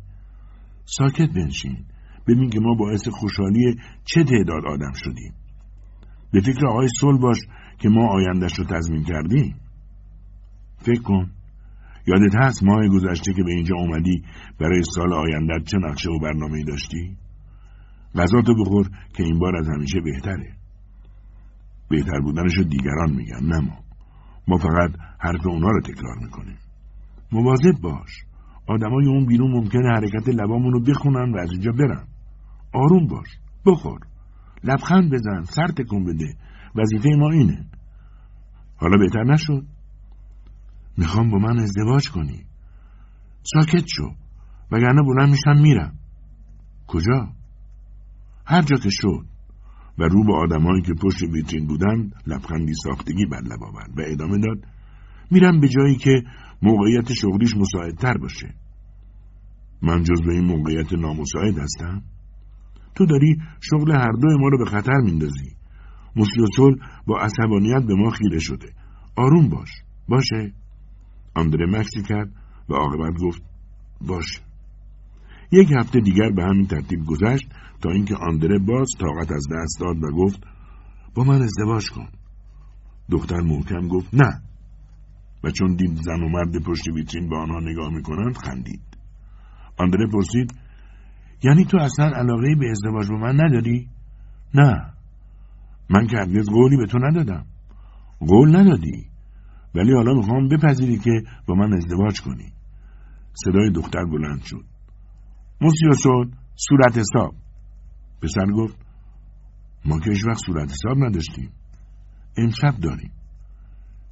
[0.86, 1.84] ساکت بنشین.
[2.26, 5.34] ببین که ما باعث خوشحالی چه تعداد آدم شدیم.
[6.32, 7.38] به فکر آقای سل باش
[7.78, 9.56] که ما آیندهش رو تضمین کردیم.
[10.78, 11.30] فکر کن.
[12.06, 14.22] یادت هست ماه گذشته که به اینجا اومدی
[14.60, 17.16] برای سال آینده چه نقشه و برنامه داشتی؟
[18.14, 20.52] غذا تو بخور که این بار از همیشه بهتره.
[21.90, 23.78] بهتر بودنش رو دیگران میگن نه ما.
[24.48, 26.58] ما فقط حرف اونا رو تکرار می‌کنیم.
[27.32, 28.24] مواظب باش.
[28.66, 32.06] آدمای اون بیرون ممکنه حرکت لبامون رو بخونن و از اینجا برن.
[32.72, 33.28] آروم باش
[33.66, 33.98] بخور.
[34.64, 36.34] لبخند بزن سر تکون بده.
[36.74, 37.66] وظیفه ما اینه.
[38.76, 39.66] حالا بهتر نشد.
[40.98, 42.44] می‌خوام با من ازدواج کنی.
[43.42, 44.10] ساکت شو.
[44.72, 45.94] وگرنه بلند میشم میرم.
[46.86, 47.28] کجا؟
[48.46, 49.26] هر جا که شد.
[49.98, 54.38] و رو به آدمایی که پشت ویترین بودند لبخندی ساختگی بر لب آورد و ادامه
[54.38, 54.58] داد.
[55.30, 56.22] میرم به جایی که
[56.66, 58.54] موقعیت شغلیش مساعدتر باشه.
[59.82, 62.02] من جز به این موقعیت نامساعد هستم.
[62.94, 65.56] تو داری شغل هر دو ما رو به خطر میندازی.
[66.16, 68.72] موسیوسول با عصبانیت به ما خیره شده.
[69.16, 69.70] آروم باش.
[70.08, 70.52] باشه؟
[71.34, 72.32] آندره مکسی کرد
[72.68, 73.42] و عاقبت گفت
[74.00, 74.40] باشه.
[75.52, 77.48] یک هفته دیگر به همین ترتیب گذشت
[77.82, 80.40] تا اینکه آندره باز طاقت از دست داد و گفت
[81.14, 82.08] با من ازدواج کن.
[83.10, 84.42] دختر محکم گفت نه.
[85.44, 88.82] و چون دید زن و مرد پشت ویترین به آنها نگاه می‌کنند خندید.
[89.78, 90.54] آندره پرسید
[91.42, 93.88] یعنی تو اصلا علاقه به ازدواج با من نداری؟
[94.54, 94.92] نه.
[95.90, 97.46] من که هرگز قولی به تو ندادم.
[98.20, 99.06] قول ندادی.
[99.74, 101.10] ولی حالا می‌خوام بپذیری که
[101.46, 102.52] با من ازدواج کنی.
[103.32, 104.64] صدای دختر بلند شد.
[105.60, 107.34] موسیوسون صورت حساب.
[108.22, 108.76] پسر گفت
[109.84, 111.50] ما که وقت صورت حساب نداشتیم.
[112.36, 113.10] امشب داریم.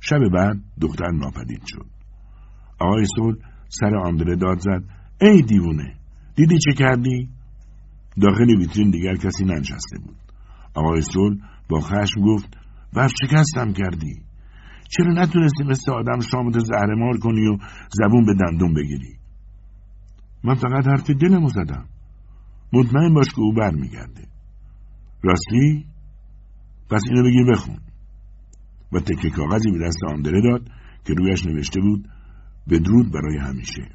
[0.09, 1.87] شب بعد دختر ناپدید شد.
[2.79, 3.37] آقای سول
[3.69, 4.85] سر آندره داد زد
[5.21, 5.95] ای دیوونه
[6.37, 7.29] دیدی چه کردی؟
[8.23, 10.17] داخل ویترین دیگر کسی ننشسته بود.
[10.75, 12.57] آقای سول با خشم گفت
[12.97, 14.23] ورشکستم کردی.
[14.89, 17.59] چرا نتونستی مثل آدم شامت زهرمار کنی و
[17.91, 19.15] زبون به دندون بگیری؟
[20.45, 21.89] من فقط حرف دلمو زدم.
[22.73, 24.29] مطمئن باش که او برمیگرده.
[25.23, 25.87] راستی؟
[26.91, 27.79] پس اینو بگیر بخون.
[28.93, 30.69] و تکه کاغذی به دست آندره داد
[31.05, 32.09] که رویش نوشته بود
[32.71, 33.89] بدرود برای همیشه.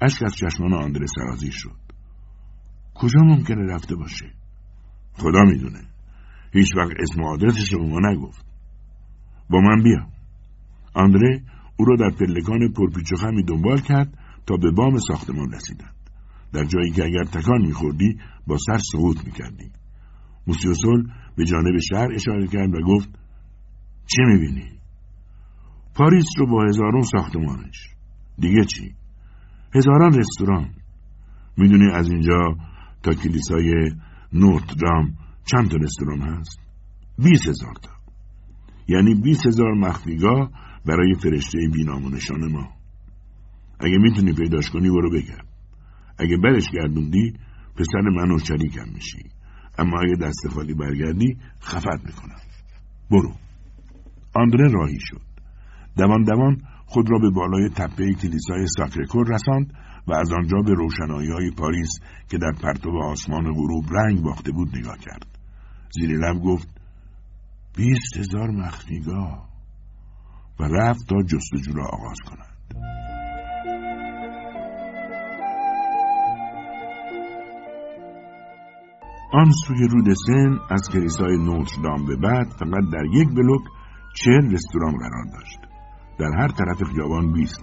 [0.00, 1.78] اشک از چشمان آندره سرازی شد.
[2.94, 4.26] کجا ممکنه رفته باشه؟
[5.12, 5.80] خدا می‌دونه.
[6.52, 8.46] هیچ وقت اسم و آدرسش رو ما نگفت.
[9.50, 10.06] با من بیا.
[10.94, 11.42] آندره
[11.76, 15.94] او را در پلکان پرپیچ و خمی دنبال کرد تا به بام ساختمان رسیدند.
[16.52, 19.70] در جایی که اگر تکان میخوردی با سر سقوط می‌کردی.
[20.46, 23.18] موسیوسول به جانب شهر اشاره کرد و گفت
[24.10, 24.78] چه می‌بینی؟
[25.94, 27.88] پاریس رو با هزارون ساختمانش.
[28.38, 28.94] دیگه چی؟
[29.74, 30.70] هزاران رستوران.
[31.56, 32.56] می‌دونی از اینجا
[33.02, 33.90] تا کلیسای
[34.32, 36.60] نورتدام چند تا رستوران هست؟
[37.18, 37.90] بیس هزار تا.
[38.88, 40.50] یعنی بیس هزار مخفیگاه
[40.86, 42.68] برای فرشته بینام نشان ما.
[43.80, 45.46] اگه می‌تونی پیداش کنی برو بگرد.
[46.18, 47.32] اگه برش گردوندی
[47.76, 49.22] پسر من و شریکم میشی.
[49.78, 52.40] اما اگه دست خالی برگردی خفت می‌کنم.
[53.10, 53.34] برو.
[54.38, 55.20] آندره راهی شد.
[55.96, 59.74] دوان دوان خود را به بالای تپه کلیسای ساکرکور رساند
[60.06, 61.90] و از آنجا به روشنایی های پاریس
[62.30, 65.26] که در پرتو آسمان غروب رنگ باخته بود نگاه کرد.
[65.90, 66.68] زیر لب گفت
[67.76, 69.48] بیست هزار مخفیگاه.
[70.60, 72.48] و رفت تا جستجو را آغاز کند.
[79.32, 83.62] آن سوی رود سن از کلیسای نوتردام به بعد فقط در یک بلوک
[84.24, 85.58] چهل رستوران قرار داشت.
[86.18, 87.62] در هر طرف خیابان بیست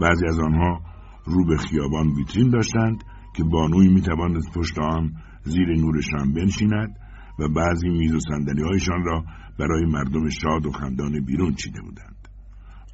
[0.00, 0.80] بعضی از آنها
[1.24, 3.04] رو به خیابان ویترین داشتند
[3.36, 5.12] که بانوی می‌تواند پشت آن
[5.44, 6.96] زیر نور شام بنشیند
[7.38, 9.24] و بعضی میز و سندلی هایشان را
[9.58, 12.28] برای مردم شاد و خندان بیرون چیده بودند.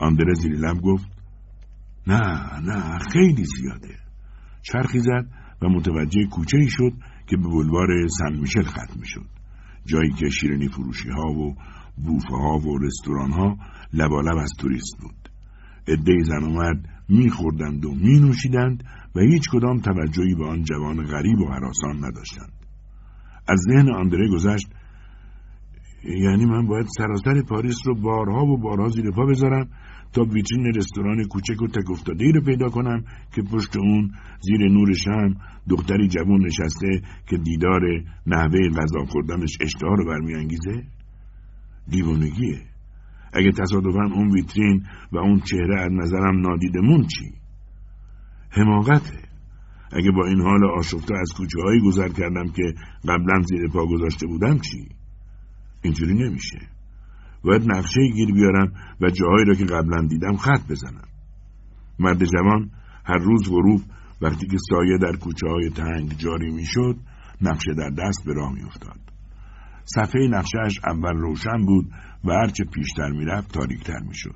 [0.01, 1.07] آندره زیر لب گفت
[2.07, 2.21] نه
[2.61, 3.99] نه خیلی زیاده.
[4.63, 5.27] چرخی زد
[5.63, 6.93] و متوجه کوچه ای شد
[7.27, 9.27] که به بلوار سن میشل ختم می‌شد.
[9.87, 11.55] جایی که شیرنی فروشی ها و
[11.97, 13.57] بوفه ها و رستوران ها
[13.93, 15.29] لبالب از توریست بود.
[15.89, 21.39] عده زن و مرد میخوردند و مینوشیدند و هیچ کدام توجهی به آن جوان غریب
[21.39, 22.53] و حراسان نداشتند.
[23.49, 24.67] از ذهن آندره گذشت
[26.05, 29.69] یعنی من باید سراسر پاریس رو بارها و بارها زیر پا بذارم
[30.13, 31.85] تا ویترین رستوران کوچک و تک
[32.35, 33.05] رو پیدا کنم
[33.35, 35.35] که پشت اون زیر نور شم
[35.69, 37.81] دختری جوان نشسته که دیدار
[38.27, 40.85] نحوه غذا خوردنش اشتها رو برمیانگیزه؟
[41.93, 42.61] دیوانگیه.
[43.33, 47.33] اگه تصادفا اون ویترین و اون چهره از نظرم نادیدمون چی؟
[48.51, 49.19] حماقته.
[49.93, 52.63] اگه با این حال آشفته از کوچه هایی گذر کردم که
[53.09, 54.89] قبلا زیر پا گذاشته بودم چی؟
[55.83, 56.59] اینجوری نمیشه.
[57.45, 61.09] باید نقشه گیر بیارم و جاهایی را که قبلا دیدم خط بزنم.
[61.99, 62.71] مرد جوان
[63.05, 63.81] هر روز غروب
[64.23, 66.97] وقتی که سایه در کوچه های تنگ جاری می‌شد
[67.43, 69.12] نقشه در دست به راه میافتاد.
[69.85, 71.91] صفحه نقشهش اول روشن بود
[72.25, 74.35] و هرچه پیشتر می‌رفت تاریکتر می‌شد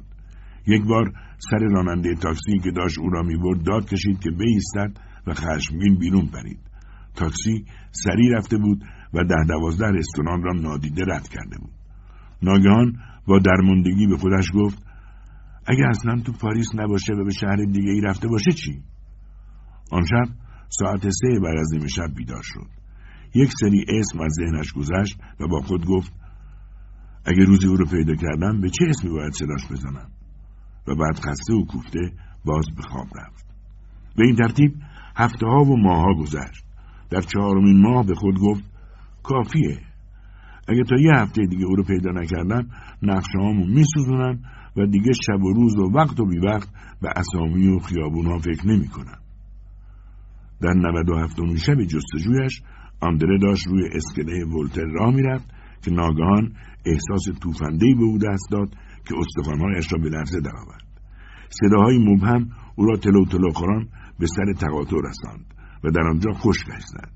[0.66, 5.35] یک بار سر راننده تاکسی که داشت او را می‌برد داد کشید که بایستد و
[5.35, 6.59] خشمگین بیرون پرید
[7.14, 11.70] تاکسی سریع رفته بود و ده دوازده رستوران را نادیده رد کرده بود
[12.43, 12.97] ناگهان
[13.27, 14.86] با درماندگی به خودش گفت
[15.66, 18.82] اگه اصلا تو پاریس نباشه و به شهر دیگه ای رفته باشه چی؟
[19.93, 20.32] آن شب
[20.68, 22.76] ساعت سه بعد از نیمه شب بیدار شد.
[23.36, 26.12] یک سری اسم از ذهنش گذشت و با خود گفت
[27.24, 30.10] اگه روزی او رو پیدا کردم به چه اسمی باید صداش بزنم؟
[30.88, 32.12] و بعد خسته و کوفته
[32.44, 33.46] باز به خواب رفت.
[34.16, 34.74] به این ترتیب
[35.16, 36.64] هفته ها و ماه ها گذشت.
[37.10, 38.64] در چهارمین ماه به خود گفت
[39.22, 39.78] کافیه.
[40.68, 42.68] اگه تا یه هفته دیگه او رو پیدا نکردم
[43.02, 44.42] نقشه هامو میسوزونم
[44.76, 46.68] و دیگه شب و روز و وقت و بی وقت
[47.02, 49.18] به اسامی و خیابون ها فکر نمی کنم.
[50.60, 52.62] در 97 شب جستجویش
[53.01, 55.48] آندره داشت روی اسکله ولتر راه می‌رفت
[55.82, 56.52] که ناگهان
[56.86, 58.68] احساس توفندهی به او دست داد
[59.09, 60.86] که استخوانهایش را به لرزه درآورد.
[61.51, 65.55] صداهای مبهم او را تلو تلو خوران به سر تقاطع رساند
[65.85, 67.10] و در آنجا خشکش زد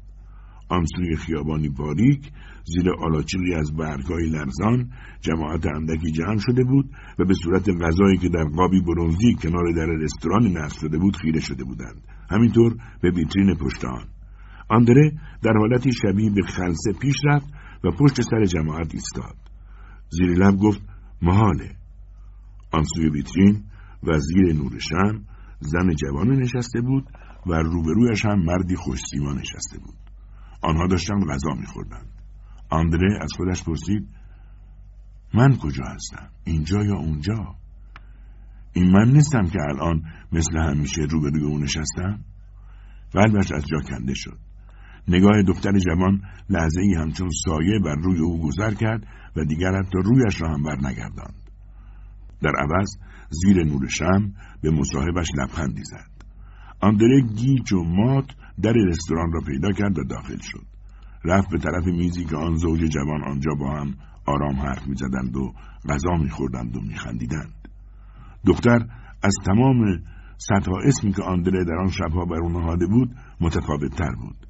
[0.68, 2.30] آن سوی خیابانی باریک
[2.64, 4.90] زیر آلاچیقی از برگهای لرزان
[5.20, 9.86] جماعت اندکی جمع شده بود و به صورت غذایی که در قابی برونزی کنار در
[9.86, 12.02] رستوران نصب شده بود خیره شده بودند.
[12.30, 14.04] همینطور به ویترین پشت آن.
[14.70, 17.46] آندره در حالتی شبیه به خلصه پیش رفت
[17.84, 19.36] و پشت سر جماعت ایستاد.
[20.10, 20.80] زیر لب گفت
[21.22, 21.76] محاله
[22.72, 23.64] آن سوی ویترین
[24.02, 24.78] و زیر نور
[25.60, 27.04] زن جوانی نشسته بود
[27.46, 29.94] و روبرویش هم مردی خوشسیما نشسته بود.
[30.62, 32.08] آنها داشتن غذا میخوردند.
[32.70, 34.08] آندره از خودش پرسید
[35.34, 37.54] من کجا هستم؟ اینجا یا اونجا?
[38.72, 40.02] این من نیستم که الان
[40.32, 42.24] مثل همیشه روبروی او نشستم.
[43.12, 44.38] قلبش از جا کنده شد.
[45.08, 49.06] نگاه دختر جوان لحظه ای همچون سایه بر روی او گذر کرد
[49.36, 51.50] و دیگر حتی رویش را هم بر نگرداند.
[52.42, 52.96] در عوض
[53.30, 54.32] زیر نور شم
[54.62, 56.10] به مصاحبش لبخندی زد.
[56.80, 58.30] آندره گیج و مات
[58.62, 60.66] در رستوران را پیدا کرد و داخل شد.
[61.24, 63.94] رفت به طرف میزی که آن زوج جوان آنجا با هم
[64.26, 65.52] آرام حرف می‌زدند و
[65.88, 67.68] غذا میخوردند و میخندیدند.
[68.46, 68.86] دختر
[69.22, 70.02] از تمام
[70.36, 74.49] صدها اسمی که آندره در آن شبها بر او نهاده بود متفاوت بود.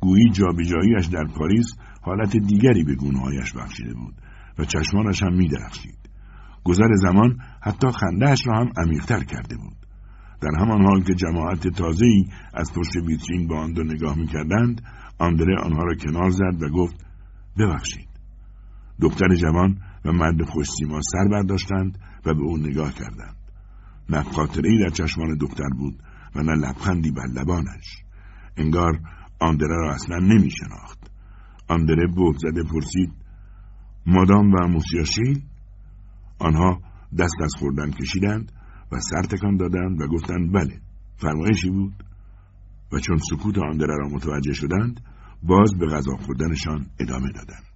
[0.00, 1.66] گویی جابجاییش در پاریس
[2.02, 4.14] حالت دیگری به گونههایش بخشیده بود
[4.58, 5.98] و چشمانش هم میدرخشید.
[6.64, 9.76] گذر زمان حتی خندهاش را هم عمیقتر کرده بود.
[10.40, 12.24] در همان حال که جماعت تازه‌ای
[12.54, 14.82] از پشت ویترین با آن دو نگاه می‌کردند
[15.18, 17.06] آندره آنها را کنار زد و گفت
[17.58, 18.08] ببخشید.
[19.00, 23.36] دختر جوان و مرد خوشسیما سر برداشتند و به او نگاه کردند.
[24.08, 26.02] نه خاطره در چشمان دختر بود
[26.34, 28.02] و نه لبخندی بر لبانش.
[28.56, 29.00] انگار
[29.40, 31.10] آندره را اصلا نمی شناخت.
[31.68, 33.12] آندره بود زده پرسید
[34.06, 35.42] مادام و موسیاشیل؟
[36.38, 36.80] آنها
[37.18, 38.52] دست از خوردن کشیدند
[38.92, 40.80] و سر تکان دادند و گفتند بله
[41.16, 42.04] فرمایشی بود
[42.92, 45.00] و چون سکوت آندره را متوجه شدند
[45.42, 47.69] باز به غذا خوردنشان ادامه دادند